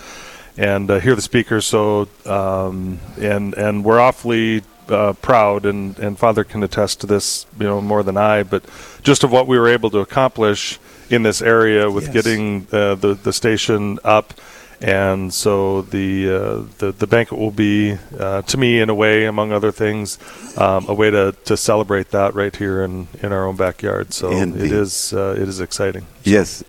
and 0.57 0.91
uh, 0.91 0.99
hear 0.99 1.15
the 1.15 1.23
speakers. 1.23 1.65
So 1.65 2.07
um, 2.27 2.99
and 3.19 3.55
and 3.55 3.83
we're 3.83 3.99
awfully 3.99 4.61
uh, 4.87 5.13
proud, 5.13 5.65
and 5.65 5.97
and 5.97 6.19
Father 6.19 6.43
can 6.43 6.61
attest 6.61 7.01
to 7.01 7.07
this, 7.07 7.47
you 7.59 7.65
know, 7.65 7.81
more 7.81 8.03
than 8.03 8.15
I, 8.15 8.43
but 8.43 8.63
just 9.01 9.23
of 9.23 9.31
what 9.31 9.47
we 9.47 9.57
were 9.57 9.69
able 9.69 9.89
to 9.89 10.01
accomplish 10.01 10.77
in 11.09 11.23
this 11.23 11.41
area 11.41 11.89
with 11.89 12.03
Yes. 12.05 12.13
getting 12.13 12.67
uh, 12.71 12.93
the 12.93 13.15
the 13.15 13.33
station 13.33 13.97
up 14.03 14.35
and 14.81 15.33
so 15.33 15.81
the 15.83 16.29
uh, 16.29 16.63
the 16.79 16.91
the 16.91 17.07
banquet 17.07 17.39
will 17.39 17.51
be 17.51 17.97
uh, 18.19 18.41
to 18.43 18.57
me 18.57 18.79
in 18.79 18.89
a 18.89 18.95
way 18.95 19.25
among 19.25 19.51
other 19.51 19.71
things 19.71 20.17
um, 20.57 20.85
a 20.87 20.93
way 20.93 21.09
to, 21.09 21.31
to 21.45 21.55
celebrate 21.55 22.09
that 22.11 22.35
right 22.35 22.55
here 22.55 22.83
in, 22.83 23.07
in 23.21 23.31
our 23.31 23.45
own 23.45 23.55
backyard 23.55 24.13
so 24.13 24.31
Indeed. 24.31 24.65
it 24.65 24.71
is 24.71 25.13
uh, 25.13 25.35
it 25.37 25.47
is 25.47 25.59
exciting 25.61 26.05
Yes. 26.23 26.63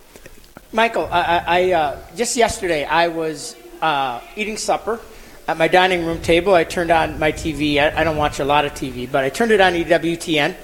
Michael, 0.73 1.09
I, 1.11 1.23
I, 1.23 1.45
I 1.47 1.73
uh, 1.73 1.99
just 2.17 2.37
yesterday 2.37 2.85
I 2.85 3.09
was 3.09 3.57
uh, 3.81 4.21
eating 4.37 4.57
supper 4.59 5.01
at 5.49 5.57
my 5.57 5.69
dining 5.69 6.05
room 6.05 6.21
table. 6.21 6.53
I 6.55 6.65
turned 6.65 6.91
on 6.91 7.19
my 7.19 7.33
TV. 7.33 7.79
I, 7.79 8.01
I 8.01 8.05
don't 8.05 8.17
watch 8.17 8.41
a 8.41 8.45
lot 8.45 8.65
of 8.65 8.73
TV, 8.73 9.11
but 9.11 9.25
I 9.25 9.31
turned 9.31 9.53
it 9.53 9.61
on 9.61 9.73
EWTN, 9.73 10.55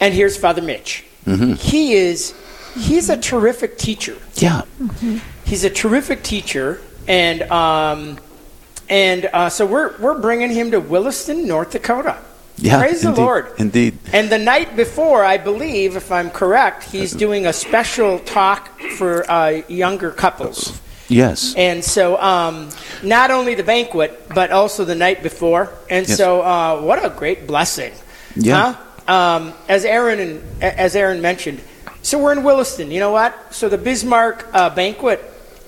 and 0.00 0.14
here's 0.14 0.36
Father 0.36 0.62
Mitch. 0.62 1.04
He 1.58 1.92
is 1.92 2.34
he's 2.74 3.10
a 3.10 3.16
terrific 3.16 3.76
teacher. 3.76 4.16
Yeah. 4.36 4.62
He's 5.50 5.64
a 5.64 5.70
terrific 5.70 6.22
teacher, 6.22 6.80
and 7.08 7.42
um, 7.50 8.18
and 8.88 9.24
uh, 9.32 9.48
so 9.48 9.66
we're 9.66 9.98
we're 9.98 10.20
bringing 10.20 10.50
him 10.50 10.70
to 10.70 10.78
Williston, 10.78 11.48
North 11.48 11.72
Dakota. 11.72 12.18
Yeah. 12.56 12.78
Praise 12.78 13.04
indeed, 13.04 13.16
the 13.16 13.20
Lord. 13.20 13.46
Indeed. 13.58 13.98
And 14.12 14.30
the 14.30 14.38
night 14.38 14.76
before, 14.76 15.24
I 15.24 15.38
believe, 15.38 15.96
if 15.96 16.12
I'm 16.12 16.30
correct, 16.30 16.84
he's 16.84 17.10
doing 17.12 17.46
a 17.46 17.52
special 17.52 18.20
talk 18.20 18.78
for 18.96 19.28
uh, 19.28 19.62
younger 19.66 20.12
couples. 20.12 20.80
Yes. 21.08 21.52
And 21.56 21.82
so, 21.82 22.20
um, 22.20 22.68
not 23.02 23.32
only 23.32 23.56
the 23.56 23.64
banquet, 23.64 24.28
but 24.32 24.52
also 24.52 24.84
the 24.84 24.94
night 24.94 25.20
before. 25.20 25.72
And 25.90 26.06
Yes. 26.06 26.16
so, 26.16 26.42
uh, 26.42 26.80
what 26.80 27.04
a 27.04 27.10
great 27.10 27.48
blessing! 27.48 27.92
Yeah. 28.36 28.74
Huh? 29.08 29.12
Um, 29.12 29.54
as 29.68 29.84
Aaron 29.84 30.20
and 30.20 30.62
as 30.62 30.94
Aaron 30.94 31.20
mentioned, 31.20 31.60
so 32.02 32.22
we're 32.22 32.32
in 32.32 32.44
Williston. 32.44 32.92
You 32.92 33.00
know 33.00 33.10
what? 33.10 33.52
So 33.52 33.68
the 33.68 33.78
Bismarck 33.78 34.46
uh, 34.52 34.70
banquet, 34.70 35.20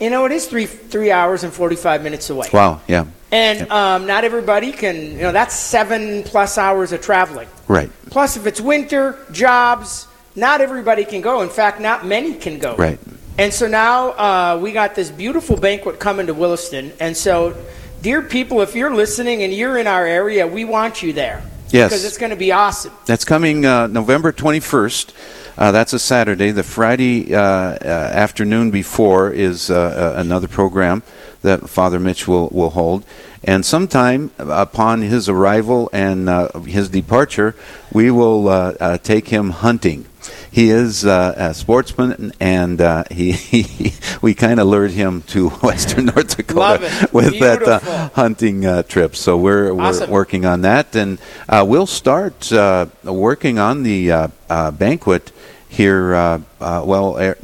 you 0.03 0.11
know, 0.11 0.25
it 0.25 0.33
is 0.33 0.47
three 0.47 0.67
three 0.67 1.11
hours 1.11 1.45
and 1.45 1.53
forty 1.53 1.77
five 1.77 2.03
minutes 2.03 2.29
away. 2.31 2.49
Wow. 2.53 2.81
Yeah. 2.89 3.07
And 3.31 3.71
um, 3.71 4.07
not 4.07 4.25
everybody 4.25 4.73
can. 4.73 5.13
You 5.13 5.23
know, 5.23 5.33
that's 5.33 5.55
seven 5.55 6.23
plus 6.25 6.59
hours 6.59 6.93
of 6.93 7.01
traveling. 7.01 7.49
Right. 7.69 7.91
Plus, 8.11 8.37
if 8.37 8.47
it's 8.47 8.61
winter, 8.61 9.19
jobs, 9.33 10.07
not 10.37 10.61
everybody 10.61 11.05
can 11.05 11.21
go. 11.21 11.43
In 11.43 11.49
fact, 11.49 11.81
not 11.81 12.05
many 12.05 12.35
can 12.35 12.59
go. 12.59 12.77
Right. 12.77 12.99
And 13.39 13.53
so 13.53 13.67
now 13.67 14.11
uh, 14.11 14.59
we 14.61 14.73
got 14.73 14.95
this 14.95 15.11
beautiful 15.11 15.57
banquet 15.57 15.99
coming 15.99 16.27
to 16.27 16.35
Williston. 16.35 16.93
And 17.01 17.17
so, 17.17 17.57
dear 18.03 18.21
people, 18.21 18.61
if 18.61 18.75
you're 18.75 18.95
listening 18.95 19.43
and 19.43 19.53
you're 19.53 19.79
in 19.79 19.87
our 19.87 20.05
area, 20.05 20.47
we 20.47 20.65
want 20.65 21.03
you 21.03 21.15
there. 21.15 21.43
Yes. 21.73 21.91
Because 21.91 22.05
it's 22.05 22.19
going 22.19 22.31
to 22.31 22.37
be 22.37 22.53
awesome. 22.53 22.93
That's 23.07 23.25
coming 23.25 23.65
uh, 23.65 23.87
November 23.87 24.31
21st. 24.33 25.13
Uh, 25.57 25.73
that's 25.73 25.93
a 25.93 25.99
Saturday. 25.99 26.51
The 26.51 26.63
Friday 26.63 27.35
uh, 27.35 27.41
uh, 27.41 27.77
afternoon 28.13 28.71
before 28.71 29.31
is 29.31 29.71
uh, 29.71 30.15
uh, 30.17 30.21
another 30.21 30.49
program. 30.49 31.03
that 31.43 31.69
Father 31.69 31.99
Mitch 31.99 32.29
will, 32.29 32.49
will 32.51 32.71
hold. 32.71 33.05
And 33.45 33.67
sometime 33.67 34.31
upon 34.39 35.03
his 35.03 35.29
arrival 35.29 35.91
and 35.93 36.29
uh, 36.29 36.61
his 36.61 36.89
departure, 36.89 37.55
we 37.93 38.11
will 38.11 38.49
uh, 38.49 38.75
uh, 38.79 38.99
take 38.99 39.29
him 39.29 39.51
hunting. 39.51 40.07
He 40.53 40.69
is 40.69 41.07
uh, 41.07 41.35
a 41.35 41.55
sportsman, 41.55 42.33
and 42.39 42.79
uh, 42.79 43.05
he, 43.11 43.33
he 43.33 43.95
we 44.21 44.35
kind 44.35 44.61
of 44.61 44.67
lured 44.67 44.91
him 44.91 45.23
to 45.29 45.49
Western 45.63 46.05
North 46.07 46.37
Dakota 46.37 47.09
with 47.11 47.33
Beautiful. 47.33 47.67
that 47.67 47.83
uh, 47.83 48.09
hunting 48.11 48.67
uh, 48.67 48.83
trip. 48.83 49.17
So 49.17 49.39
we're 49.39 49.73
we're 49.73 50.07
working 50.09 50.45
on 50.45 50.61
that, 50.61 50.95
and 50.95 51.19
uh, 51.49 51.65
we'll 51.67 51.87
start 51.87 52.53
uh, 52.53 52.85
working 53.03 53.59
on 53.59 53.83
the 53.83 54.13
uh, 54.13 54.29
uh, 54.51 54.71
banquet 54.71 55.33
here. 55.69 56.15
Uh, 56.15 56.41
uh, 56.61 56.83
well. 56.85 57.17
Er- 57.19 57.39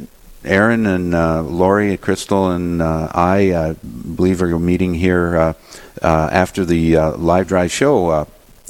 Aaron 0.45 0.85
and 0.85 1.13
uh, 1.13 1.41
Lori, 1.41 1.97
Crystal, 1.97 2.49
and 2.51 2.81
uh, 2.81 3.09
I 3.13 3.49
uh, 3.51 3.73
believe 4.15 4.41
are 4.41 4.57
meeting 4.57 4.93
here 4.93 5.37
uh, 5.37 5.53
uh, 6.01 6.29
after 6.31 6.63
the 6.63 6.95
uh, 6.95 7.17
live 7.17 7.49
drive 7.49 7.73
show 7.73 8.07
uh, 8.07 8.25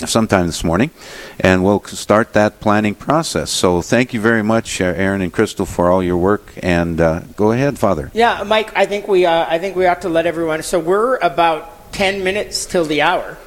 sometime 0.07 0.45
this 0.47 0.63
morning, 0.63 0.91
and 1.39 1.63
we'll 1.63 1.83
start 1.83 2.33
that 2.33 2.59
planning 2.59 2.95
process. 2.95 3.51
So, 3.51 3.81
thank 3.81 4.13
you 4.13 4.21
very 4.21 4.43
much, 4.43 4.79
uh, 4.79 4.85
Aaron 4.85 5.21
and 5.21 5.33
Crystal, 5.33 5.65
for 5.65 5.89
all 5.91 6.03
your 6.03 6.17
work. 6.17 6.53
And 6.63 7.01
uh, 7.01 7.21
go 7.35 7.51
ahead, 7.51 7.77
Father. 7.77 8.11
Yeah, 8.13 8.43
Mike. 8.43 8.71
I 8.75 8.85
think 8.85 9.07
we. 9.07 9.25
Uh, 9.25 9.45
I 9.47 9.59
think 9.59 9.75
we 9.75 9.85
ought 9.85 10.01
to 10.01 10.09
let 10.09 10.25
everyone. 10.25 10.63
So 10.63 10.79
we're 10.79 11.17
about 11.17 11.91
ten 11.91 12.23
minutes 12.23 12.65
till 12.65 12.85
the 12.85 13.01
hour, 13.01 13.37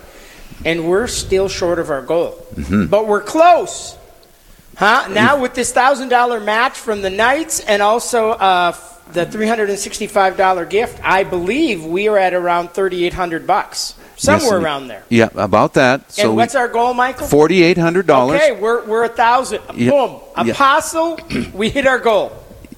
and 0.64 0.88
we're 0.88 1.06
still 1.06 1.48
short 1.48 1.78
of 1.78 1.90
our 1.90 2.02
goal, 2.02 2.44
but 2.88 3.06
we're 3.06 3.22
close. 3.22 3.96
Huh? 4.76 5.06
Now 5.10 5.40
with 5.40 5.54
this 5.54 5.72
thousand 5.72 6.08
dollar 6.08 6.40
match 6.40 6.78
from 6.78 7.02
the 7.02 7.10
Knights, 7.10 7.60
and 7.60 7.82
also 7.82 8.30
uh, 8.30 8.74
the 9.12 9.26
three 9.26 9.46
hundred 9.46 9.68
and 9.68 9.78
sixty-five 9.78 10.36
dollar 10.36 10.64
gift, 10.64 10.98
I 11.04 11.24
believe 11.24 11.84
we 11.84 12.08
are 12.08 12.16
at 12.16 12.32
around 12.32 12.70
thirty-eight 12.70 13.12
hundred 13.12 13.46
bucks, 13.46 13.94
somewhere 14.22 14.58
Yes, 14.58 14.64
around 14.64 14.88
there. 14.88 15.02
Yeah, 15.08 15.28
about 15.34 15.74
that. 15.74 16.10
So, 16.12 16.28
and 16.28 16.36
what's 16.36 16.54
our 16.54 16.68
goal, 16.68 16.94
Michael? 16.94 17.26
forty-eight 17.26 17.78
hundred 17.78 18.06
dollars. 18.06 18.40
Okay, 18.40 18.52
we're 18.52 18.84
we're 18.86 19.04
a 19.04 19.08
thousand. 19.08 19.62
Yeah, 19.74 19.90
Boom, 19.90 20.20
yeah. 20.46 20.52
apostle. 20.52 21.18
we 21.54 21.68
hit 21.70 21.86
our 21.86 21.98
goal. 21.98 22.30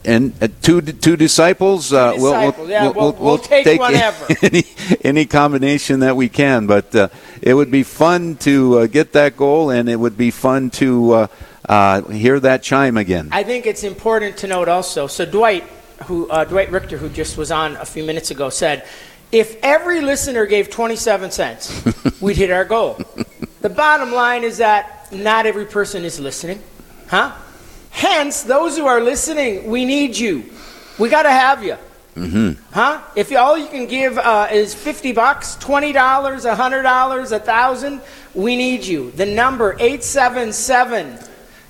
and 0.04 0.32
uh, 0.42 0.48
two 0.62 0.80
two 0.80 1.16
disciples. 1.16 1.92
Uh, 1.92 2.12
Two 2.14 2.22
we'll, 2.22 2.32
we'll, 2.32 2.40
disciples, 2.50 2.68
yeah, 2.68 2.88
we'll- 2.90 3.12
we'll 3.24 3.38
take 3.38 3.80
whatever. 3.80 4.26
any 4.42 4.64
any 5.02 5.24
combination 5.26 6.00
that 6.00 6.16
we 6.16 6.28
can. 6.28 6.66
But 6.66 6.94
uh, 6.94 7.08
it 7.42 7.54
would 7.54 7.70
be 7.70 7.82
fun 7.84 8.36
to 8.48 8.78
uh, 8.80 8.86
get 8.86 9.12
that 9.12 9.36
goal, 9.36 9.70
and 9.70 9.88
it 9.88 9.96
would 9.96 10.16
be 10.16 10.30
fun 10.30 10.70
to 10.82 11.12
uh, 11.12 11.26
uh, 11.68 12.02
hear 12.08 12.40
that 12.40 12.62
chime 12.62 12.96
again. 12.96 13.28
I 13.32 13.42
think 13.44 13.66
it's 13.66 13.84
important 13.84 14.36
to 14.38 14.46
note 14.46 14.68
also. 14.68 15.06
So 15.06 15.24
Dwight, 15.24 15.64
who 16.04 16.28
uh, 16.28 16.44
Dwight 16.44 16.70
Richter, 16.70 16.98
who 16.98 17.08
just 17.08 17.36
was 17.38 17.50
on 17.50 17.76
a 17.76 17.86
few 17.86 18.04
minutes 18.04 18.30
ago, 18.30 18.50
said, 18.50 18.84
if 19.34 19.58
every 19.64 20.00
listener 20.00 20.46
gave 20.46 20.70
27 20.70 21.32
cents, 21.32 21.84
we'd 22.20 22.36
hit 22.36 22.50
our 22.50 22.64
goal. 22.64 23.00
The 23.62 23.68
bottom 23.68 24.12
line 24.12 24.44
is 24.44 24.58
that 24.58 25.12
not 25.12 25.44
every 25.44 25.66
person 25.66 26.04
is 26.04 26.20
listening, 26.20 26.62
huh? 27.08 27.34
Hence, 27.90 28.42
those 28.42 28.76
who 28.76 28.86
are 28.86 29.00
listening, 29.00 29.68
we 29.68 29.84
need 29.84 30.16
you. 30.16 30.44
We 30.98 31.08
got 31.08 31.24
to 31.24 31.30
have 31.30 31.64
you. 31.64 31.76
Huh? 32.70 33.02
If 33.16 33.34
all 33.34 33.58
you 33.58 33.66
can 33.66 33.86
give 33.86 34.18
uh, 34.18 34.48
is 34.52 34.72
50 34.72 35.12
bucks, 35.12 35.56
$20, 35.56 35.92
$100, 35.92 37.32
a 37.32 37.38
1000 37.38 38.00
we 38.34 38.56
need 38.56 38.84
you. 38.84 39.10
The 39.12 39.26
number 39.26 39.72
877 39.72 41.18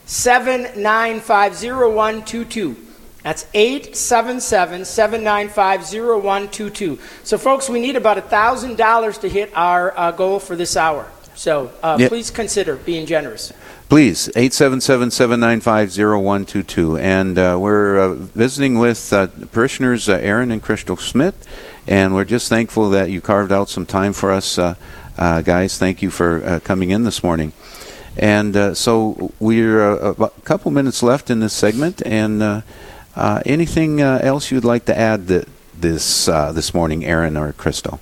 795 0.07 1.53
0122. 1.53 2.84
That's 3.25 3.47
877 3.55 4.85
795 4.85 5.81
0122. 5.81 6.99
So, 7.23 7.39
folks, 7.39 7.71
we 7.71 7.81
need 7.81 7.97
about 7.97 8.19
$1,000 8.19 9.21
to 9.23 9.29
hit 9.29 9.51
our 9.57 9.99
uh, 9.99 10.11
goal 10.13 10.39
for 10.39 10.55
this 10.57 10.77
hour. 10.77 11.11
So, 11.35 11.71
uh, 11.83 11.97
Yeah. 11.99 12.09
please 12.09 12.31
consider 12.31 12.77
being 12.77 13.07
generous. 13.07 13.53
Please, 13.89 14.29
877-795-0122. 14.37 17.01
And 17.01 17.39
uh, 17.39 17.57
we're 17.59 17.99
uh, 17.99 18.15
visiting 18.15 18.79
with 18.79 19.11
uh, 19.13 19.29
parishioners 19.53 20.09
uh, 20.09 20.19
Aaron 20.21 20.51
and 20.51 20.61
Crystal 20.63 20.97
Smith, 20.97 21.47
and 21.87 22.13
we're 22.15 22.25
just 22.25 22.49
thankful 22.49 22.91
that 22.91 23.11
you 23.11 23.21
carved 23.23 23.53
out 23.53 23.69
some 23.71 23.87
time 23.87 24.13
for 24.13 24.33
us, 24.33 24.59
uh, 24.59 24.75
uh, 25.17 25.41
guys. 25.43 25.79
Thank 25.79 26.03
you 26.03 26.11
for 26.11 26.45
uh, 26.45 26.59
coming 26.61 26.91
in 26.91 27.05
this 27.05 27.23
morning. 27.23 27.53
And 28.17 28.57
uh, 28.57 28.75
so 28.75 29.33
we're 29.41 29.83
uh, 29.83 30.11
about 30.11 30.35
a 30.39 30.43
couple 30.43 30.71
minutes 30.71 31.03
left 31.03 31.31
in 31.31 31.41
this 31.41 31.53
segment, 31.55 32.01
and 32.07 32.63
uh, 33.17 33.41
anything 33.47 34.01
uh, 34.01 34.21
else 34.23 34.51
you'd 34.51 34.65
like 34.65 34.85
to 34.87 34.99
add 34.99 35.27
that 35.29 35.49
this 35.75 36.29
uh, 36.29 36.53
this 36.53 36.75
morning, 36.75 37.05
Aaron 37.05 37.37
or 37.37 37.53
Crystal? 37.53 38.01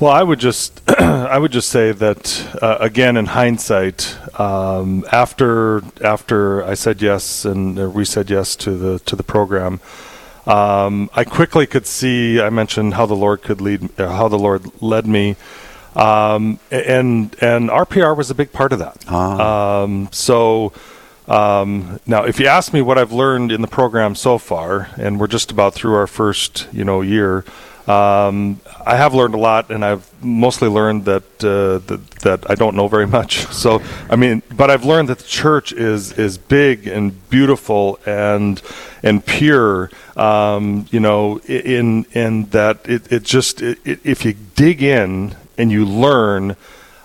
Well, 0.00 0.12
I 0.12 0.22
would 0.22 0.38
just 0.38 0.80
I 1.00 1.38
would 1.38 1.50
just 1.50 1.70
say 1.70 1.90
that 1.90 2.58
uh, 2.62 2.78
again 2.80 3.16
in 3.16 3.26
hindsight, 3.26 4.16
um, 4.38 5.04
after 5.10 5.82
after 6.04 6.62
I 6.62 6.74
said 6.74 7.02
yes 7.02 7.44
and 7.44 7.78
uh, 7.78 7.90
we 7.90 8.04
said 8.04 8.30
yes 8.30 8.54
to 8.56 8.76
the 8.76 8.98
to 9.00 9.16
the 9.16 9.24
program, 9.24 9.80
um, 10.46 11.10
I 11.14 11.24
quickly 11.24 11.66
could 11.66 11.86
see. 11.86 12.40
I 12.40 12.48
mentioned 12.50 12.94
how 12.94 13.06
the 13.06 13.16
Lord 13.16 13.42
could 13.42 13.60
lead, 13.60 14.00
uh, 14.00 14.08
how 14.08 14.28
the 14.28 14.38
Lord 14.38 14.70
led 14.80 15.06
me, 15.06 15.34
um, 15.96 16.60
and 16.70 17.34
and 17.40 17.68
RPR 17.68 18.16
was 18.16 18.30
a 18.30 18.36
big 18.36 18.52
part 18.52 18.72
of 18.72 18.78
that. 18.78 19.10
Um, 19.12 20.08
so. 20.12 20.72
Um, 21.28 22.00
now, 22.06 22.24
if 22.24 22.40
you 22.40 22.46
ask 22.46 22.72
me 22.72 22.80
what 22.80 22.96
I've 22.96 23.12
learned 23.12 23.52
in 23.52 23.60
the 23.60 23.68
program 23.68 24.14
so 24.14 24.38
far, 24.38 24.88
and 24.96 25.20
we're 25.20 25.26
just 25.26 25.50
about 25.50 25.74
through 25.74 25.94
our 25.94 26.06
first, 26.06 26.66
you 26.72 26.84
know, 26.84 27.02
year, 27.02 27.44
um, 27.86 28.60
I 28.84 28.96
have 28.96 29.14
learned 29.14 29.34
a 29.34 29.38
lot, 29.38 29.70
and 29.70 29.84
I've 29.84 30.10
mostly 30.22 30.68
learned 30.68 31.06
that, 31.06 31.22
uh, 31.42 31.78
that 31.86 32.10
that 32.20 32.50
I 32.50 32.54
don't 32.54 32.76
know 32.76 32.88
very 32.88 33.06
much. 33.06 33.46
So, 33.58 33.82
I 34.08 34.16
mean, 34.16 34.42
but 34.56 34.70
I've 34.70 34.84
learned 34.84 35.08
that 35.08 35.18
the 35.18 35.28
church 35.28 35.72
is 35.72 36.12
is 36.12 36.38
big 36.38 36.86
and 36.86 37.28
beautiful 37.28 37.98
and 38.06 38.62
and 39.02 39.24
pure. 39.24 39.90
Um, 40.16 40.86
you 40.90 41.00
know, 41.00 41.38
in 41.40 42.04
in 42.12 42.44
that 42.50 42.88
it 42.88 43.10
it 43.10 43.22
just 43.24 43.62
it, 43.62 43.78
it, 43.84 44.00
if 44.04 44.24
you 44.24 44.34
dig 44.54 44.82
in 44.82 45.34
and 45.56 45.72
you 45.72 45.84
learn 45.84 46.56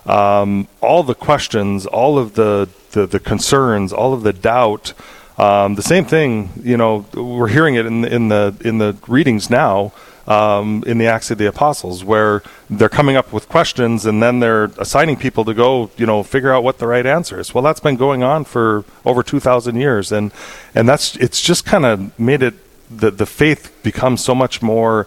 um, 0.06 0.68
all 0.80 1.02
the 1.02 1.14
questions, 1.14 1.86
all 1.86 2.18
of 2.18 2.34
the, 2.34 2.68
the, 2.92 3.06
the 3.06 3.20
concerns, 3.20 3.92
all 3.92 4.12
of 4.12 4.22
the 4.22 4.32
doubt. 4.32 4.92
Um, 5.36 5.74
the 5.74 5.82
same 5.82 6.04
thing, 6.04 6.50
you 6.62 6.76
know, 6.76 7.06
we're 7.14 7.48
hearing 7.48 7.74
it 7.74 7.86
in 7.86 8.02
the, 8.02 8.14
in 8.14 8.28
the 8.28 8.56
in 8.60 8.78
the 8.78 8.96
readings 9.08 9.50
now 9.50 9.92
um, 10.26 10.84
in 10.86 10.98
the 10.98 11.06
Acts 11.06 11.30
of 11.32 11.38
the 11.38 11.46
Apostles, 11.46 12.04
where 12.04 12.42
they're 12.70 12.88
coming 12.88 13.16
up 13.16 13.32
with 13.32 13.48
questions 13.48 14.06
and 14.06 14.22
then 14.22 14.38
they're 14.38 14.70
assigning 14.78 15.16
people 15.16 15.44
to 15.44 15.52
go, 15.52 15.90
you 15.96 16.06
know, 16.06 16.22
figure 16.22 16.52
out 16.52 16.62
what 16.62 16.78
the 16.78 16.86
right 16.86 17.04
answer 17.04 17.40
is. 17.40 17.52
Well, 17.52 17.64
that's 17.64 17.80
been 17.80 17.96
going 17.96 18.22
on 18.22 18.44
for 18.44 18.84
over 19.04 19.22
two 19.24 19.40
thousand 19.40 19.76
years, 19.76 20.12
and 20.12 20.32
and 20.74 20.88
that's 20.88 21.16
it's 21.16 21.42
just 21.42 21.64
kind 21.64 21.84
of 21.84 22.16
made 22.18 22.42
it 22.42 22.54
the 22.88 23.10
the 23.10 23.26
faith 23.26 23.76
become 23.82 24.16
so 24.16 24.34
much 24.34 24.62
more 24.62 25.06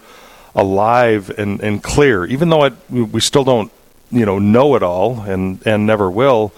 alive 0.54 1.30
and, 1.38 1.62
and 1.62 1.84
clear, 1.84 2.26
even 2.26 2.50
though 2.50 2.66
it, 2.66 2.74
we 2.90 3.22
still 3.22 3.44
don't 3.44 3.72
you 4.12 4.26
know 4.26 4.40
know 4.40 4.76
it 4.76 4.84
all 4.84 5.22
and 5.22 5.66
and 5.66 5.86
never 5.86 6.10
will. 6.10 6.54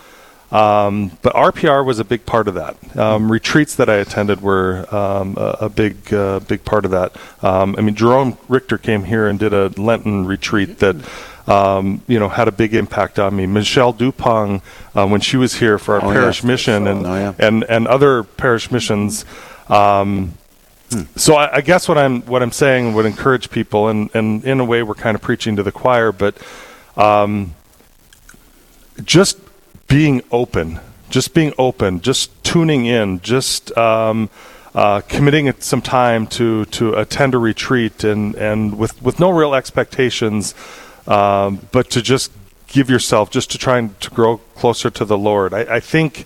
Um, 0.51 1.11
but 1.21 1.33
RPR 1.35 1.85
was 1.85 1.99
a 1.99 2.03
big 2.03 2.25
part 2.25 2.47
of 2.47 2.55
that. 2.55 2.75
Um, 2.97 3.31
retreats 3.31 3.75
that 3.75 3.87
I 3.87 3.97
attended 3.97 4.41
were 4.41 4.87
um, 4.93 5.35
a, 5.37 5.57
a 5.61 5.69
big 5.69 6.11
uh, 6.11 6.39
big 6.39 6.65
part 6.65 6.85
of 6.85 6.91
that. 6.91 7.15
Um, 7.43 7.75
I 7.77 7.81
mean, 7.81 7.93
Jerome 7.93 8.35
Richter 8.47 8.79
came 8.79 9.03
here 9.03 9.27
and 9.27 9.37
did 9.37 9.53
a 9.53 9.67
Lenten 9.77 10.25
retreat 10.25 10.79
that. 10.79 10.95
Um, 11.47 12.03
you 12.07 12.19
know, 12.19 12.29
had 12.29 12.47
a 12.47 12.51
big 12.51 12.75
impact 12.75 13.17
on 13.17 13.35
me. 13.35 13.47
Michelle 13.47 13.91
Duppong, 13.91 14.61
uh, 14.93 15.07
when 15.07 15.19
she 15.19 15.35
was 15.35 15.55
here 15.55 15.79
for 15.79 15.95
our 15.95 16.05
Oh, 16.05 16.09
yeah. 16.11 16.19
parish 16.19 16.43
mission, 16.43 16.85
and 16.85 17.07
Oh, 17.07 17.15
yeah. 17.15 17.33
and 17.39 17.63
and 17.63 17.87
other 17.87 18.21
parish 18.23 18.69
missions, 18.69 19.25
um, 19.67 20.33
so 21.15 21.33
I, 21.37 21.55
I 21.57 21.61
guess 21.61 21.87
what 21.87 21.97
I'm 21.97 22.21
what 22.23 22.43
I'm 22.43 22.51
saying 22.51 22.93
would 22.93 23.07
encourage 23.07 23.49
people, 23.49 23.87
and, 23.87 24.11
and 24.13 24.43
in 24.43 24.59
a 24.59 24.63
way 24.65 24.83
we're 24.83 24.93
kind 24.93 25.15
of 25.15 25.23
preaching 25.23 25.55
to 25.55 25.63
the 25.63 25.71
choir, 25.71 26.11
but 26.11 26.35
um, 26.97 27.53
just 29.03 29.39
being 29.87 30.21
open, 30.31 30.79
just 31.09 31.33
being 31.33 31.53
open, 31.57 32.01
just 32.01 32.43
tuning 32.43 32.85
in, 32.85 33.19
just 33.21 33.75
um, 33.77 34.29
uh, 34.75 35.01
committing 35.01 35.51
some 35.59 35.81
time 35.81 36.27
to 36.27 36.65
to 36.65 36.93
attend 36.93 37.33
a 37.33 37.37
retreat, 37.37 38.03
and 38.03 38.35
and 38.35 38.77
with 38.77 39.01
with 39.01 39.19
no 39.19 39.29
real 39.29 39.55
expectations, 39.55 40.53
um, 41.07 41.67
but 41.71 41.89
to 41.89 42.01
just 42.01 42.31
give 42.67 42.89
yourself, 42.89 43.31
just 43.31 43.49
to 43.51 43.57
try 43.57 43.79
and 43.79 43.99
to 43.99 44.09
grow 44.11 44.37
closer 44.55 44.89
to 44.89 45.05
the 45.05 45.17
Lord. 45.17 45.53
I, 45.53 45.75
I 45.75 45.79
think. 45.79 46.25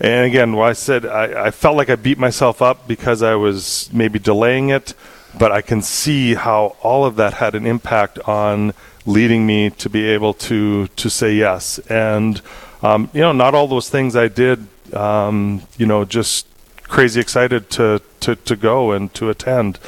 And 0.00 0.26
again, 0.26 0.58
I 0.58 0.72
said, 0.72 1.06
I, 1.06 1.46
I 1.46 1.50
felt 1.52 1.76
like 1.76 1.88
I 1.88 1.94
beat 1.94 2.18
myself 2.18 2.60
up 2.60 2.88
because 2.88 3.22
I 3.22 3.36
was 3.36 3.88
maybe 3.92 4.18
delaying 4.18 4.70
it, 4.70 4.94
but 5.38 5.52
I 5.52 5.62
can 5.62 5.82
see 5.82 6.34
how 6.34 6.76
all 6.82 7.04
of 7.04 7.16
that 7.16 7.34
had 7.34 7.54
an 7.54 7.66
impact 7.66 8.18
on 8.20 8.74
leading 9.06 9.46
me 9.46 9.70
to 9.70 9.88
be 9.90 10.04
able 10.06 10.34
to 10.34 10.88
to 10.88 11.10
say 11.10 11.34
yes. 11.34 11.78
And 11.88 12.40
um, 12.82 13.10
you 13.12 13.20
know, 13.20 13.32
not 13.32 13.54
all 13.54 13.68
those 13.68 13.88
things 13.88 14.16
I 14.16 14.28
did, 14.28 14.66
um, 14.94 15.62
you 15.78 15.86
know, 15.86 16.04
just 16.04 16.46
crazy 16.82 17.20
excited 17.20 17.70
to 17.70 18.02
to 18.20 18.36
to 18.36 18.56
go 18.56 18.92
and 18.92 19.12
to 19.14 19.30
attend. 19.30 19.78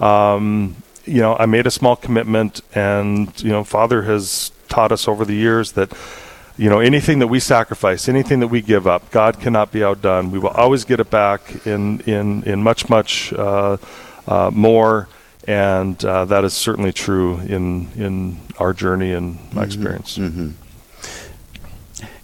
Um, 0.00 0.76
you 1.04 1.20
know, 1.20 1.36
I 1.36 1.46
made 1.46 1.66
a 1.66 1.70
small 1.70 1.96
commitment, 1.96 2.62
and 2.74 3.42
you 3.42 3.50
know, 3.50 3.64
Father 3.64 4.02
has 4.02 4.52
taught 4.68 4.92
us 4.92 5.06
over 5.06 5.24
the 5.24 5.34
years 5.34 5.72
that 5.72 5.92
you 6.56 6.70
know 6.70 6.78
anything 6.78 7.18
that 7.18 7.26
we 7.26 7.40
sacrifice 7.40 8.08
anything 8.08 8.40
that 8.40 8.48
we 8.48 8.60
give 8.60 8.86
up 8.86 9.10
god 9.10 9.40
cannot 9.40 9.72
be 9.72 9.82
outdone 9.82 10.30
we 10.30 10.38
will 10.38 10.50
always 10.50 10.84
get 10.84 11.00
it 11.00 11.10
back 11.10 11.66
in 11.66 12.00
in 12.00 12.42
in 12.44 12.62
much 12.62 12.88
much 12.88 13.32
uh, 13.32 13.76
uh, 14.26 14.50
more 14.52 15.08
and 15.46 16.02
uh, 16.04 16.24
that 16.24 16.44
is 16.44 16.54
certainly 16.54 16.92
true 16.92 17.38
in 17.38 17.90
in 17.96 18.40
our 18.58 18.72
journey 18.72 19.12
and 19.12 19.38
my 19.52 19.64
experience. 19.64 20.18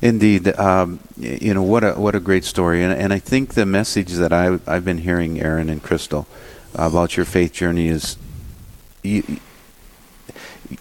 Indeed, 0.03 0.49
um, 0.59 1.01
you 1.19 1.53
know 1.53 1.63
what 1.63 1.85
a 1.85 1.93
what 1.93 2.15
a 2.15 2.21
great 2.21 2.45
story, 2.45 2.83
and 2.83 2.93
and 2.93 3.13
I 3.13 3.19
think 3.19 3.55
the 3.55 3.67
message 3.67 4.13
that 4.15 4.33
I 4.33 4.59
I've 4.67 4.85
been 4.85 4.99
hearing, 4.99 5.41
Aaron 5.41 5.69
and 5.69 5.83
Crystal, 5.83 6.27
about 6.75 7.17
your 7.17 7.27
faith 7.27 7.53
journey 7.53 7.89
is 7.89 8.17
you 9.03 9.23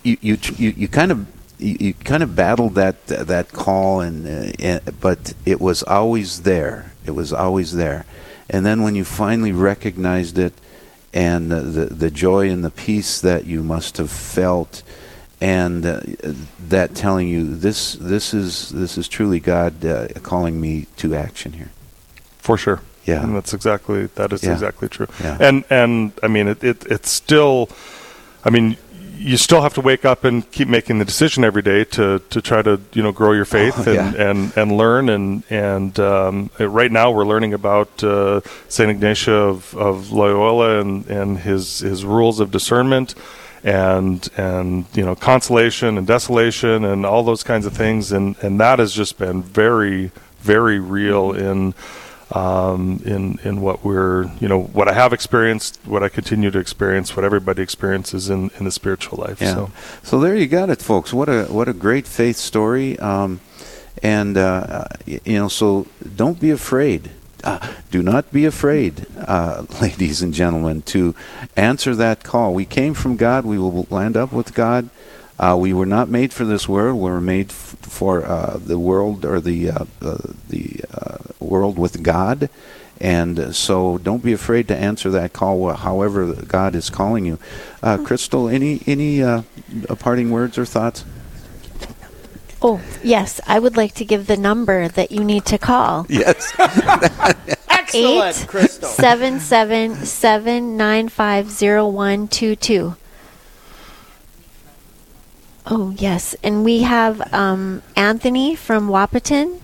you 0.03 0.17
you 0.21 0.37
you, 0.57 0.69
you 0.77 0.87
kind 0.87 1.11
of 1.11 1.27
you, 1.57 1.77
you 1.79 1.93
kind 1.93 2.23
of 2.23 2.35
battled 2.35 2.75
that 2.75 3.05
that 3.07 3.51
call, 3.51 3.99
and, 3.99 4.25
uh, 4.25 4.53
and 4.59 5.01
but 5.01 5.33
it 5.45 5.59
was 5.59 5.83
always 5.83 6.43
there. 6.43 6.93
It 7.05 7.11
was 7.11 7.33
always 7.33 7.75
there, 7.75 8.05
and 8.49 8.65
then 8.65 8.83
when 8.83 8.95
you 8.95 9.03
finally 9.03 9.51
recognized 9.51 10.37
it, 10.37 10.53
and 11.13 11.51
the 11.51 11.61
the, 11.61 11.85
the 11.85 12.11
joy 12.11 12.49
and 12.49 12.63
the 12.63 12.71
peace 12.71 13.21
that 13.21 13.45
you 13.45 13.63
must 13.63 13.97
have 13.97 14.11
felt 14.11 14.83
and 15.41 15.85
uh, 15.85 16.01
that 16.67 16.93
telling 16.95 17.27
you 17.27 17.55
this 17.55 17.93
this 17.95 18.33
is 18.33 18.69
this 18.69 18.97
is 18.97 19.07
truly 19.07 19.39
God 19.39 19.85
uh, 19.85 20.07
calling 20.21 20.59
me 20.59 20.85
to 20.97 21.15
action 21.15 21.53
here. 21.53 21.69
for 22.37 22.57
sure 22.57 22.79
Yeah. 23.05 23.23
and 23.23 23.35
that's 23.35 23.53
exactly 23.53 24.07
that 24.15 24.33
is 24.33 24.43
Yeah. 24.43 24.53
exactly 24.53 24.87
true 24.89 25.07
Yeah. 25.23 25.37
and 25.47 25.63
and 25.69 26.11
i 26.23 26.27
mean 26.27 26.47
it, 26.47 26.63
it 26.63 26.85
it's 26.85 27.09
still 27.09 27.69
i 28.45 28.49
mean 28.49 28.75
you 29.19 29.35
still 29.37 29.61
have 29.61 29.73
to 29.73 29.81
wake 29.81 30.05
up 30.05 30.23
and 30.23 30.49
keep 30.51 30.67
making 30.69 30.97
the 30.99 31.05
decision 31.05 31.43
every 31.43 31.61
day 31.61 31.83
to, 31.83 32.19
to 32.29 32.41
try 32.41 32.61
to 32.61 32.79
you 32.93 33.03
know 33.03 33.11
grow 33.11 33.33
your 33.33 33.45
faith 33.45 33.75
Oh, 33.77 33.91
and, 33.91 34.15
yeah. 34.15 34.29
and, 34.29 34.57
and 34.57 34.71
learn 34.77 35.09
and 35.09 35.43
and 35.49 35.99
um, 35.99 36.49
right 36.59 36.91
now 36.91 37.11
we're 37.11 37.25
learning 37.25 37.53
about 37.53 38.03
uh, 38.03 38.41
Saint 38.69 38.89
Ignatius 38.89 39.27
of, 39.27 39.75
of 39.75 40.11
Loyola 40.11 40.79
and, 40.79 41.05
and 41.07 41.39
his 41.39 41.79
his 41.79 42.05
rules 42.05 42.39
of 42.39 42.49
discernment 42.51 43.13
and 43.63 44.29
and 44.37 44.85
you 44.93 45.03
know 45.05 45.15
consolation 45.15 45.97
and 45.97 46.07
desolation 46.07 46.85
and 46.85 47.05
all 47.05 47.23
those 47.23 47.43
kinds 47.43 47.65
of 47.65 47.73
things 47.73 48.11
and 48.13 48.37
and 48.41 48.59
that 48.59 48.79
has 48.79 48.93
just 48.93 49.17
been 49.17 49.43
very 49.43 50.11
very 50.39 50.79
real 50.79 51.33
in 51.33 51.73
um, 52.31 53.01
in 53.05 53.39
in 53.43 53.61
what 53.61 53.83
we're 53.83 54.25
you 54.39 54.47
know 54.47 54.61
what 54.61 54.87
I 54.87 54.93
have 54.93 55.13
experienced, 55.13 55.79
what 55.85 56.03
I 56.03 56.09
continue 56.09 56.51
to 56.51 56.59
experience, 56.59 57.15
what 57.15 57.25
everybody 57.25 57.61
experiences 57.61 58.29
in, 58.29 58.51
in 58.57 58.65
the 58.65 58.71
spiritual 58.71 59.19
life. 59.19 59.41
Yeah. 59.41 59.55
So 59.55 59.71
So 60.03 60.19
there 60.19 60.35
you 60.35 60.47
got 60.47 60.69
it, 60.69 60.81
folks. 60.81 61.13
What 61.13 61.29
a 61.29 61.45
what 61.45 61.67
a 61.67 61.73
great 61.73 62.07
faith 62.07 62.37
story. 62.37 62.97
Um, 62.99 63.41
and 64.01 64.37
uh, 64.37 64.85
you 65.05 65.19
know, 65.25 65.47
so 65.47 65.87
don't 66.15 66.39
be 66.39 66.51
afraid. 66.51 67.11
Uh, 67.43 67.73
do 67.89 68.03
not 68.03 68.31
be 68.33 68.45
afraid, 68.45 69.05
uh, 69.17 69.65
ladies 69.81 70.21
and 70.21 70.33
gentlemen, 70.33 70.81
to 70.83 71.15
answer 71.55 71.95
that 71.95 72.23
call. 72.23 72.53
We 72.53 72.65
came 72.65 72.93
from 72.93 73.15
God. 73.15 73.45
We 73.45 73.57
will 73.57 73.87
land 73.89 74.17
up 74.17 74.31
with 74.33 74.53
God. 74.53 74.89
Uh, 75.39 75.55
we 75.57 75.71
were 75.73 75.85
not 75.85 76.09
made 76.09 76.33
for 76.33 76.43
this 76.43 76.67
world. 76.67 76.97
We 76.99 77.09
were 77.09 77.21
made 77.21 77.49
f- 77.51 77.77
for 77.81 78.25
uh, 78.25 78.57
the 78.57 78.77
world 78.77 79.23
or 79.23 79.39
the 79.39 79.71
uh, 79.71 79.85
uh, 80.01 80.17
the 80.49 80.81
uh, 80.93 81.17
world 81.39 81.79
with 81.79 82.03
God. 82.03 82.49
And 83.01 83.39
uh, 83.39 83.51
so, 83.53 83.97
don't 83.97 84.21
be 84.21 84.33
afraid 84.33 84.67
to 84.67 84.75
answer 84.75 85.09
that 85.11 85.31
call, 85.31 85.71
however 85.73 86.33
God 86.33 86.75
is 86.75 86.89
calling 86.89 87.25
you. 87.25 87.39
Uh, 87.81 87.97
Crystal, 87.97 88.49
any 88.49 88.81
any 88.85 89.23
uh, 89.23 89.43
uh, 89.87 89.95
parting 89.95 90.31
words 90.31 90.57
or 90.57 90.65
thoughts? 90.65 91.05
Oh, 92.61 92.81
yes. 93.01 93.39
I 93.47 93.57
would 93.57 93.77
like 93.77 93.93
to 93.95 94.03
give 94.03 94.27
the 94.27 94.35
number 94.35 94.89
that 94.89 95.11
you 95.11 95.23
need 95.23 95.45
to 95.45 95.57
call. 95.57 96.05
Yes. 96.09 96.53
Excellent, 97.69 98.41
Eight 98.41 98.47
Crystal. 98.49 98.89
seven 98.89 99.39
seven 99.39 99.95
seven 100.05 100.75
nine 100.75 101.07
five 101.07 101.49
zero 101.49 101.87
one 101.87 102.27
two 102.27 102.55
two. 102.57 102.95
Oh 105.71 105.93
yes, 105.97 106.35
and 106.43 106.63
we 106.65 106.81
have 106.81 107.31
um, 107.33 107.83
Anthony 107.95 108.55
from 108.55 108.89
Wahpeton, 108.89 109.59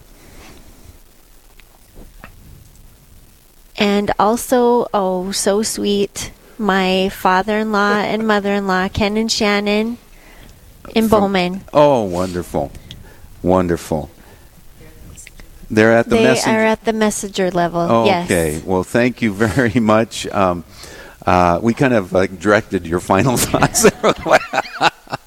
and 3.77 4.11
also 4.19 4.87
oh 4.93 5.31
so 5.31 5.63
sweet, 5.63 6.31
my 6.57 7.09
father-in-law 7.09 7.93
and 8.05 8.27
mother-in-law 8.27 8.89
Ken 8.89 9.17
and 9.17 9.31
Shannon 9.31 9.97
in 10.93 11.09
From- 11.09 11.21
Bowman. 11.21 11.61
oh, 11.73 12.03
wonderful, 12.03 12.71
wonderful. 13.41 14.09
They're 15.71 15.93
at 15.97 16.07
the 16.07 16.17
they 16.17 16.23
message. 16.23 16.47
are 16.53 16.59
at 16.65 16.85
the 16.85 16.93
messenger 16.93 17.49
level. 17.49 17.81
Okay. 17.81 18.05
Yes. 18.05 18.25
Okay. 18.25 18.61
Well, 18.63 18.83
thank 18.83 19.23
you 19.23 19.33
very 19.33 19.79
much. 19.79 20.27
Um, 20.27 20.63
uh, 21.25 21.59
we 21.63 21.73
kind 21.73 21.95
of 21.95 22.13
like 22.13 22.39
directed 22.39 22.85
your 22.85 22.99
final 22.99 23.35
thoughts. 23.37 23.89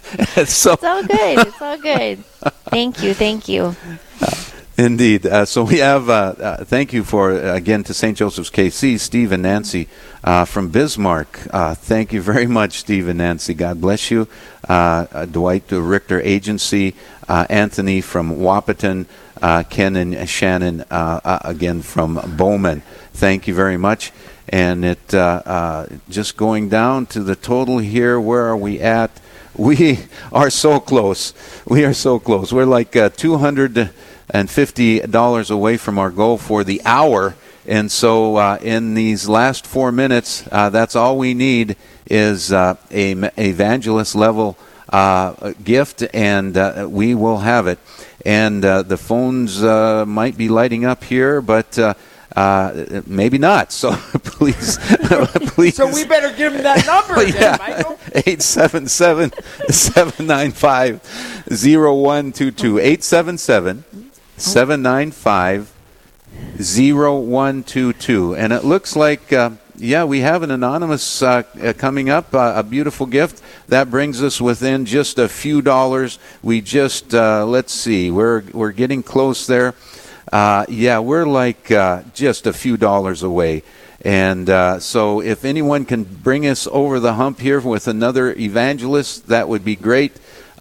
so 0.47 0.73
It's 0.73 0.85
all 0.85 1.03
good. 1.03 1.47
It's 1.47 1.63
all 1.63 1.79
good. 1.79 2.25
Thank 2.71 3.03
you. 3.03 3.15
Thank 3.15 3.49
you. 3.49 3.77
Indeed. 4.79 5.27
Uh, 5.27 5.45
so 5.45 5.65
we 5.65 5.79
have, 5.79 6.09
uh, 6.09 6.13
uh, 6.13 6.65
thank 6.65 6.93
you 6.93 7.03
for, 7.03 7.33
uh, 7.33 7.55
again, 7.55 7.83
to 7.83 7.93
St. 7.93 8.17
Joseph's 8.17 8.49
KC, 8.49 9.01
Steve 9.01 9.33
and 9.33 9.43
Nancy 9.43 9.89
uh, 10.23 10.45
from 10.45 10.69
Bismarck. 10.69 11.49
Uh, 11.53 11.75
thank 11.75 12.13
you 12.13 12.23
very 12.23 12.47
much, 12.47 12.79
Steve 12.79 13.09
and 13.09 13.19
Nancy. 13.19 13.55
God 13.55 13.81
bless 13.81 14.09
you. 14.11 14.29
Uh, 14.69 15.07
uh, 15.11 15.27
Dwight 15.27 15.67
the 15.67 15.83
Richter 15.83 16.21
Agency, 16.21 16.95
uh, 17.29 17.47
Anthony 17.51 18.01
from 18.01 18.37
Wahpeton, 18.37 19.07
uh, 19.43 19.65
Ken 19.65 19.97
and 19.97 20.29
Shannon, 20.29 20.83
uh, 20.91 21.21
uh, 21.25 21.39
again, 21.45 21.83
from 21.83 22.21
Bowman. 22.37 22.83
Thank 23.13 23.49
you 23.49 23.55
very 23.55 23.77
much. 23.77 24.13
And 24.49 24.85
it 24.85 25.13
uh, 25.13 25.43
uh, 25.45 25.87
just 26.09 26.37
going 26.37 26.69
down 26.69 27.07
to 27.07 27.23
the 27.23 27.35
total 27.37 27.79
here, 27.79 28.21
where 28.21 28.47
are 28.47 28.57
we 28.57 28.81
at? 28.81 29.11
We 29.57 30.01
are 30.33 30.51
so 30.51 30.79
close. 30.81 31.33
We 31.67 31.85
are 31.85 31.95
so 31.95 32.19
close. 32.19 32.53
We're 32.53 32.65
like 32.65 32.95
uh, 32.95 33.09
250 33.11 35.01
dollars 35.01 35.51
away 35.51 35.77
from 35.77 35.99
our 35.99 36.11
goal 36.11 36.39
for 36.39 36.65
the 36.65 36.83
hour, 36.85 37.35
and 37.67 37.91
so 37.91 38.37
uh, 38.37 38.59
in 38.61 38.95
these 38.95 39.29
last 39.29 39.67
four 39.67 39.91
minutes, 39.93 40.47
uh, 40.53 40.71
that's 40.71 40.97
all 40.97 41.19
we 41.19 41.35
need 41.35 41.77
is 42.07 42.53
uh, 42.53 42.77
a 42.91 43.13
evangelist 43.37 44.15
level 44.15 44.57
uh, 44.91 45.53
gift, 45.65 46.05
and 46.15 46.57
uh, 46.57 46.87
we 46.89 47.15
will 47.15 47.39
have 47.39 47.67
it. 47.67 47.79
And 48.25 48.63
the 48.63 48.97
phones 48.97 49.61
might 49.63 50.37
be 50.37 50.49
lighting 50.49 50.85
up 50.85 51.05
here, 51.05 51.41
but. 51.41 51.79
Uh, 52.39 53.03
maybe 53.05 53.37
not. 53.37 53.73
So 53.73 53.91
please, 54.23 54.79
please. 55.55 55.75
So 55.75 55.93
we 55.93 56.05
better 56.05 56.33
give 56.37 56.55
him 56.55 56.63
that 56.63 56.87
number 56.87 57.21
yeah. 57.27 57.57
then, 57.57 57.59
Michael. 57.59 57.99
877 58.15 59.33
795 59.69 61.03
0122. 61.51 62.79
877 62.79 63.85
795 64.37 65.73
0122. 66.61 68.37
And 68.37 68.53
it 68.53 68.63
looks 68.63 68.95
like, 68.95 69.33
uh, 69.33 69.51
yeah, 69.77 70.05
we 70.05 70.21
have 70.21 70.45
an 70.45 70.53
anonymous 70.53 71.21
uh, 71.21 71.43
uh, 71.61 71.73
coming 71.73 72.09
up, 72.09 72.33
uh, 72.33 72.53
a 72.55 72.63
beautiful 72.63 73.07
gift. 73.07 73.43
That 73.67 73.91
brings 73.91 74.23
us 74.23 74.41
within 74.41 74.85
just 74.85 75.19
a 75.19 75.29
few 75.29 75.61
dollars. 75.61 76.21
We 76.45 76.61
just, 76.61 77.15
uh, 77.15 77.45
let's 77.47 77.73
see, 77.73 78.13
we're, 78.13 78.45
we're 78.53 78.71
getting 78.71 79.03
close 79.03 79.49
there. 79.49 79.75
Uh, 80.33 80.65
yeah, 80.69 80.99
we're 80.99 81.27
like 81.27 81.71
uh, 81.71 82.03
just 82.15 82.47
a 82.47 82.53
few 82.53 82.77
dollars 82.77 83.23
away. 83.23 83.63
And 84.05 84.49
uh, 84.49 84.79
so, 84.79 85.21
if 85.21 85.45
anyone 85.45 85.85
can 85.85 86.05
bring 86.05 86.47
us 86.47 86.69
over 86.71 87.01
the 87.01 87.15
hump 87.15 87.41
here 87.41 87.59
with 87.61 87.89
another 87.89 88.33
evangelist, 88.33 89.27
that 89.29 89.49
would 89.49 89.65
be 89.65 89.75
great. 89.75 90.13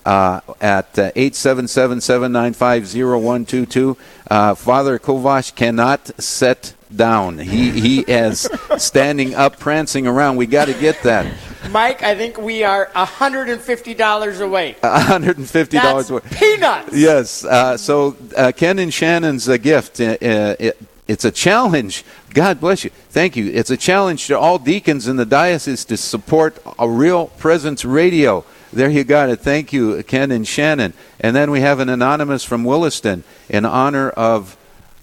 Uh, 0.06 0.40
at 0.62 0.98
uh, 0.98 1.12
877-795-0122. 1.12 3.98
Uh, 4.32 4.56
Father 4.56 4.98
Kovash 5.00 5.54
cannot 5.54 6.10
sit 6.18 6.77
down. 6.96 7.38
He 7.40 7.72
he 7.72 8.00
is 8.08 8.50
standing 8.78 9.36
up, 9.36 9.60
prancing 9.60 10.08
around. 10.08 10.38
We 10.38 10.46
got 10.46 10.66
to 10.66 10.74
get 10.74 11.02
that. 11.04 11.32
Mike, 11.72 12.02
I 12.02 12.16
think 12.16 12.38
we 12.38 12.64
are 12.64 12.86
$150 12.96 14.42
away. 14.42 14.76
$150 14.82 15.70
That's 15.72 16.12
worth. 16.12 16.38
peanuts. 16.38 16.96
Yes. 16.96 17.44
Uh, 17.44 17.76
so 17.78 18.16
uh, 18.36 18.52
Ken 18.56 18.80
and 18.80 18.94
Shannon's 18.94 19.50
uh, 19.50 19.58
gift. 19.58 20.00
Uh, 20.00 20.18
uh, 20.22 20.56
it, 20.60 20.78
it's 21.08 21.26
a 21.26 21.32
challenge. 21.32 22.04
God 22.34 22.60
bless 22.60 22.84
you. 22.84 22.90
Thank 23.10 23.36
you. 23.36 23.52
It's 23.52 23.70
a 23.70 23.78
challenge 23.78 24.28
to 24.28 24.38
all 24.38 24.60
deacons 24.60 25.08
in 25.08 25.16
the 25.16 25.26
diocese 25.26 25.86
to 25.86 25.98
support 25.98 26.58
a 26.78 26.90
real 26.90 27.28
presence 27.28 27.86
radio. 27.86 28.44
There 28.74 28.90
you 28.90 29.06
got 29.06 29.30
it. 29.30 29.40
Thank 29.40 29.72
you, 29.72 30.04
Ken 30.04 30.32
and 30.32 30.46
Shannon. 30.46 30.94
And 31.20 31.36
then 31.36 31.50
we 31.52 31.62
have 31.62 31.80
an 31.80 31.88
anonymous 31.88 32.44
from 32.44 32.66
Williston 32.66 33.24
in 33.48 33.64
honor 33.64 34.10
of 34.10 34.57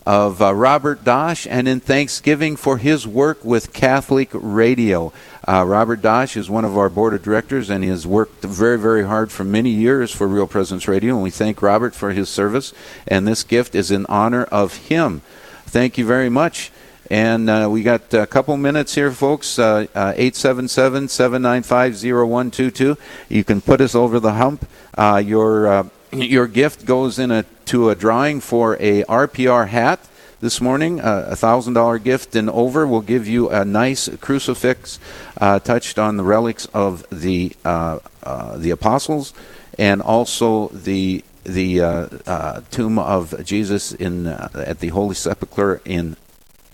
of 0.07 0.43
uh, 0.43 0.55
Robert 0.55 1.05
Dosh 1.05 1.47
and 1.47 1.67
in 1.67 1.81
thanksgiving 1.81 2.57
for 2.57 2.79
his 2.79 3.07
work 3.07 3.45
with 3.45 3.73
Catholic 3.73 4.29
Radio. 4.33 5.13
Uh, 5.47 5.65
Robert 5.67 6.03
Dosh 6.03 6.37
is 6.37 6.51
one 6.51 6.65
of 6.65 6.77
our 6.77 6.89
board 6.91 7.15
of 7.15 7.23
directors 7.23 7.71
and 7.71 7.83
he 7.83 7.91
has 7.91 8.07
worked 8.07 8.45
very, 8.45 8.79
very 8.79 9.05
hard 9.05 9.33
for 9.33 9.45
many 9.45 9.71
years 9.71 10.11
for 10.11 10.27
Real 10.27 10.47
Presence 10.47 10.87
Radio, 10.87 11.15
and 11.15 11.23
we 11.23 11.31
thank 11.31 11.63
Robert 11.63 11.95
for 11.95 12.13
his 12.13 12.29
service. 12.29 12.75
And 13.07 13.27
this 13.27 13.43
gift 13.43 13.75
is 13.75 13.91
in 13.91 14.07
honor 14.07 14.45
of 14.45 14.89
him. 14.89 15.23
Thank 15.67 15.97
you 15.97 16.07
very 16.07 16.29
much. 16.29 16.71
And 17.11 17.51
uh, 17.51 17.69
we 17.71 17.83
got 17.83 18.15
a 18.15 18.27
couple 18.27 18.57
minutes 18.57 18.95
here, 18.95 19.11
folks. 19.11 19.59
Uh, 19.59 19.87
877 19.95 21.09
795 21.09 21.95
0122. 21.95 22.97
You 23.29 23.45
can 23.45 23.61
put 23.61 23.81
us 23.81 23.95
over 23.95 24.19
the 24.19 24.35
hump. 24.35 24.67
Uh, 24.97 25.23
your, 25.25 25.67
uh, 25.67 25.89
your 26.23 26.47
gift 26.47 26.85
goes 26.85 27.19
in 27.19 27.31
a, 27.31 27.45
to 27.67 27.91
a 27.91 27.95
drawing 27.95 28.41
for 28.41 28.75
a 28.81 29.05
RPR 29.05 29.69
hat 29.69 30.01
this 30.41 30.61
morning. 30.61 31.01
A 31.03 31.37
thousand 31.37 31.75
dollar 31.75 31.99
gift 31.99 32.37
and 32.37 32.51
over 32.51 32.87
will 32.87 33.01
give 33.01 33.27
you 33.27 33.49
a 33.49 33.65
nice 33.65 34.09
crucifix 34.21 34.99
uh, 35.41 35.59
touched 35.59 35.99
on 35.99 36.17
the 36.17 36.25
relics 36.25 36.67
of 36.67 37.05
the 37.11 37.53
uh, 37.65 37.99
uh, 38.23 38.59
the 38.59 38.71
apostles, 38.71 39.33
and 39.79 40.03
also 40.03 40.69
the 40.69 41.25
the 41.45 41.81
uh, 41.81 42.09
uh, 42.27 42.61
tomb 42.71 42.99
of 42.99 43.45
Jesus 43.45 43.93
in 43.93 44.27
at 44.27 44.81
the 44.81 44.89
Holy 44.89 45.15
Sepulchre 45.15 45.81
in 45.85 46.17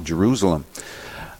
Jerusalem. 0.02 0.64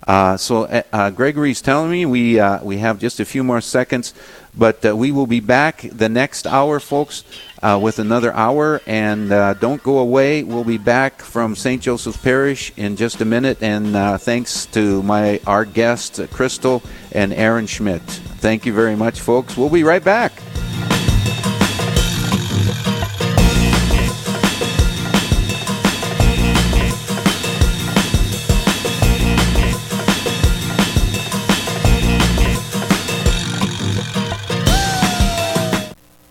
Uh, 0.07 0.37
so 0.37 0.65
uh, 0.65 0.83
uh, 0.93 1.11
Gregory's 1.11 1.61
telling 1.61 1.91
me 1.91 2.07
we 2.07 2.41
uh, 2.41 2.63
we 2.65 2.79
have 2.79 2.99
just 2.99 3.21
a 3.21 3.25
few 3.25 3.45
more 3.45 3.61
seconds, 3.61 4.15
but 4.57 4.85
uh, 4.85 4.97
we 4.97 5.13
will 5.13 5.27
be 5.27 5.41
back 5.41 5.87
the 5.93 6.09
next 6.09 6.47
hour, 6.47 6.81
folks, 6.81 7.25
uh, 7.63 7.79
with 7.81 7.99
another 7.99 8.33
hour. 8.33 8.81
And 8.87 9.29
don't 9.61 9.83
go 9.83 9.99
away. 9.99 10.43
We'll 10.43 10.65
be 10.65 10.79
back 10.79 11.21
from 11.21 11.55
St. 11.55 11.83
Joseph's 11.83 12.17
Parish 12.17 12.73
in 12.77 12.97
just 12.97 13.21
a 13.21 13.25
minute. 13.25 13.63
And 13.63 14.21
thanks 14.21 14.67
to 14.67 15.03
my 15.03 15.41
our 15.47 15.65
guests, 15.65 16.21
Crystal 16.33 16.83
and 17.13 17.33
Aaron 17.33 17.67
Schmidt. 17.67 18.03
Thank 18.03 18.67
you 18.67 18.73
very 18.73 18.97
much, 18.97 19.21
folks. 19.21 19.57
We'll 19.57 19.69
be 19.69 19.85
right 19.85 20.03
back. 20.03 20.33